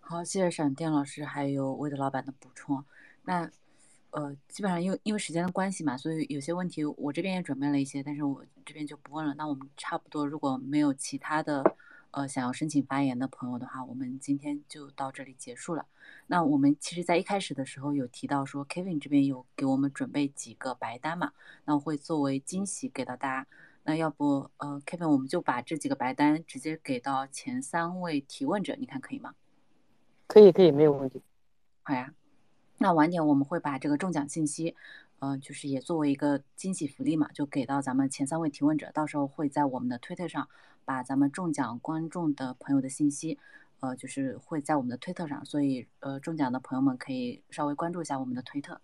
[0.00, 2.84] 好，谢谢闪电老师还有魏德老板的补充。
[3.22, 3.48] 那。
[4.10, 9.34] 呃，基本上因为因为时间的关系嘛，所以有些问题我这边也准备了一些，但是我这边就不问了。
[9.34, 11.62] 那我们差不多，如果没有其他的
[12.16, 15.84] 呃想要申请发言的朋友的话，我们今天就到这里结束了。
[16.26, 21.34] 那我们其实，在一开始的时候有提到说，Kevin 这边有给我们准备几个白单嘛，
[21.66, 23.46] 那我会作为惊喜给到大家。
[23.84, 29.34] 那要不，呃，Kevin，我们就把这几个白单直接给到前三位提问者，你看可以吗？
[30.26, 31.20] 可以，可以，没有问题。
[31.82, 32.14] 好呀，
[32.78, 34.74] 那晚点我们会把这个中奖信息，
[35.18, 40.48] 呃，就是也作为一个惊喜福利嘛，就给到咱们前三位提问者，到时候会在我们的推特上
[40.86, 43.38] 把咱们中奖观众的朋友的信息。
[43.80, 48.80] 呃，就是会在我们的推特上，所以呃，中奖的朋友们可以稍微关注一下我们的推特。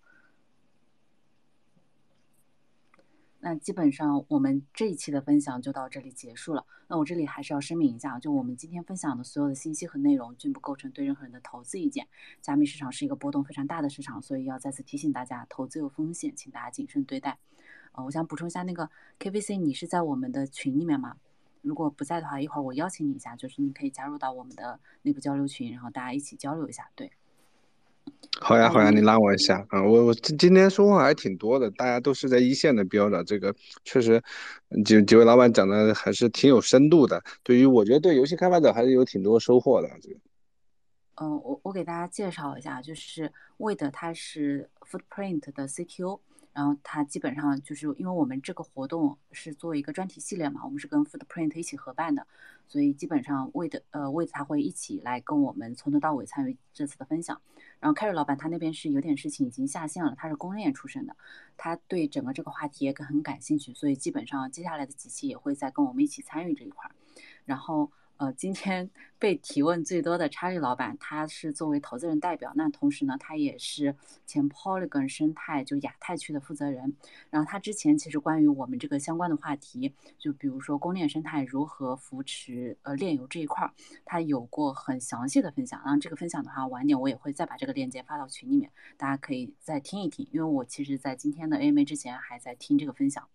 [3.39, 6.65] 那基本上我们这一期的分享就到这里结束了。
[6.87, 12.07] 那我这里还是要声明一下，就我们今天分享的所有的信息和内容均不构成对任何人的投资意见。
[12.39, 17.39] 加密市场是一个波动非常大的市场，所以要再次提醒大家，投资有风险，请大家谨慎对待。
[17.93, 18.89] 呃，我想补充一下，那个
[19.19, 21.17] KVC，你是在我们的群里面吗？
[21.63, 26.87] 如果不在的话，一会儿我邀请你一下，就是你可以加入到我们的内部交流群，然后大家一起交流一下。
[26.93, 27.11] 对，
[28.41, 29.81] 好呀，好呀，你拉我一下啊！
[29.81, 34.21] 我我今今天收获还挺多的，大家都是在一线的标的，这个确实
[34.83, 37.23] 几几位老板讲的还是挺有深度的。
[37.43, 39.87] 对于我觉得对游戏开发者还是有挺多收获的。
[40.01, 40.19] 这个，
[41.15, 46.19] 嗯，我我给大家介绍一下，就是 Wade 他是 Footprint 的 CTO。
[46.53, 52.25] 然后他基本上就是因为我们这个活动是做一个专题系列嘛，我们是跟 Footprint 一起合办的，
[52.67, 57.41] 所以基本上 Wade 呃 Wade 他会一起来跟我们从头到尾参与这次的分享。
[57.79, 61.17] 然后 Carry 老板他那边是有点事情已经下线了，他是公链出身的，
[61.57, 66.95] 他对整个这个话题也很感兴趣，所以基本上接下来的几期也会再跟我们一起参与这一块儿。
[67.45, 67.91] 然后。
[68.17, 73.95] 呃，今天被提问最多的查理老板，他是作为投资人代表，那同时呢，他也是
[74.25, 76.95] 前 Polygon 生态就亚太区的负责人。
[77.31, 83.73] 然后他之前其实关于我们这个相关的话题，就比如说公链生态如何扶持呃链游这一块儿，
[84.05, 85.81] 他有过很详细的分享。
[85.83, 90.27] 然后这个分享的话，晚点我也会再把这个链接发到群里面，大家可以再听一听。
[90.31, 93.27] 因为我其实在今天的 AMA 之前还在听这个分享，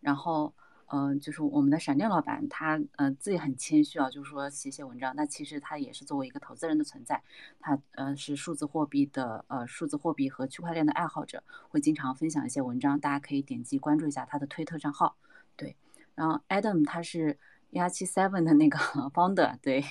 [0.00, 0.54] 然后。
[0.86, 5.14] 嗯，就是我们的闪电老板，他嗯自己很谦虚啊，就是说写写文章。
[5.16, 7.22] 那其实他也是作为一个投资人的存在，
[7.58, 15.16] 他呃是数字货币的呃数字货币和区块链的爱好者，会经常分享一些文章，大家可以点击关注一下他的推特账号。
[15.56, 15.74] 对，
[16.14, 17.38] 然后 Adam 他是
[17.70, 18.78] 幺七 seven 的那个
[19.14, 19.84] founder，对，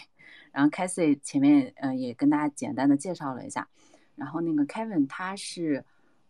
[0.52, 3.68] 然后 Casey 前面呃也跟大家简单的介绍了一下，
[4.16, 5.84] 然后那个 Kevin 他是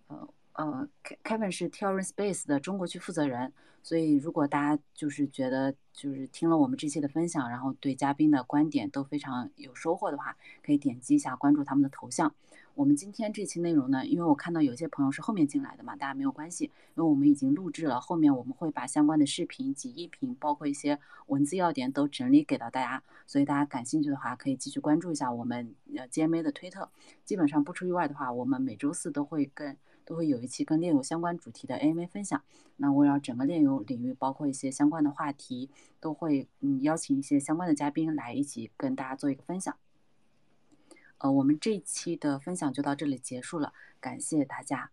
[0.07, 0.27] 呃。
[0.53, 0.88] 呃
[1.23, 3.51] ，Kevin 是 t e r r e Space 的中国区负责人，
[3.81, 12.34] 所以如果大家就是觉得就是听了我们这期的分享，然后对嘉宾的观点都非常有收获的话，可以点击一下关注他们的头像。
[12.75, 26.89] 我们今天这期内容呢，因为我看到有些朋友是后面进来的嘛，大家没有关系，因为我们已经录制了，后面我们会把相关的视频及音频，包括一些文字要点都整理给到大家，所以大家感兴趣的话，可以继续关注一下我们呃 GMA 的推特。
[27.25, 29.75] 基本上不出意外的话，我们每周四都会跟。
[30.05, 32.41] 都会有一期跟炼油相关主题的 AMA 分享。
[32.77, 35.69] 那围绕整个炼油领域，包括一些相关的话题，
[35.99, 39.77] 都会嗯邀请一些相关的嘉宾来一起跟大家做一个分享。
[41.19, 44.91] 呃，我们这一期的分享就到这里结束了，感谢大家。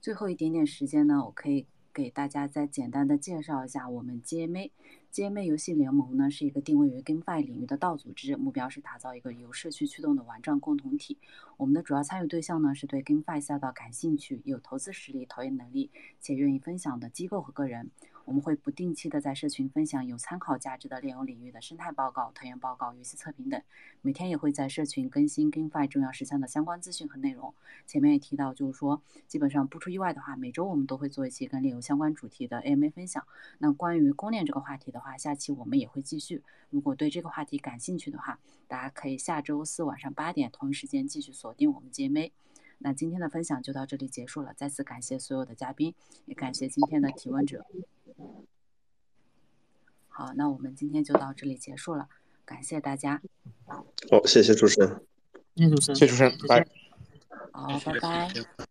[0.00, 4.70] 最后一点点时间呢，我可以给大家再简单的介绍一下我们 GMA。
[5.14, 11.18] Gm 游戏联盟呢是一个定位于 GameFi 领域的道组织，目标是打造一个由社区驱动的玩转共同体。
[11.56, 17.92] 我们的主要参与对象呢是对 GameFi 赛道感兴趣、有投资实力、投研能力且愿意分享的机构和个人。
[18.24, 23.62] 我们会不定期的在社群分享有参考价值的炼油领域的生态报告、投研报告、游戏测评等。
[24.00, 27.54] 每天也会在社群更新 GameFi 重要事项的相关资讯和内容。
[27.86, 33.26] 前面也提到，就是说基本上不出意外的话，每周我们都会做一期跟炼油相关主题的 AMA 分享。
[33.58, 36.42] 那关于公链这个话题的话，下期我们也会继续。
[36.70, 42.32] 如果对这个话题感兴趣的话，大家可以下周四晚上八点同一时间继续锁定我们 GMA。
[42.78, 45.94] 那今天的分享就到这里结束了，再次感谢所有的嘉宾，
[46.24, 47.64] 也感谢今天的提问者。
[50.08, 52.08] 好，那我们今天就到这里结束了，
[52.44, 53.20] 感谢大家。
[53.66, 53.84] 好，
[54.26, 55.02] 谢谢主持人。
[55.56, 55.96] 谢谢主持人。
[55.96, 56.66] 谢谢主持人，拜。
[57.52, 58.66] 好，拜拜。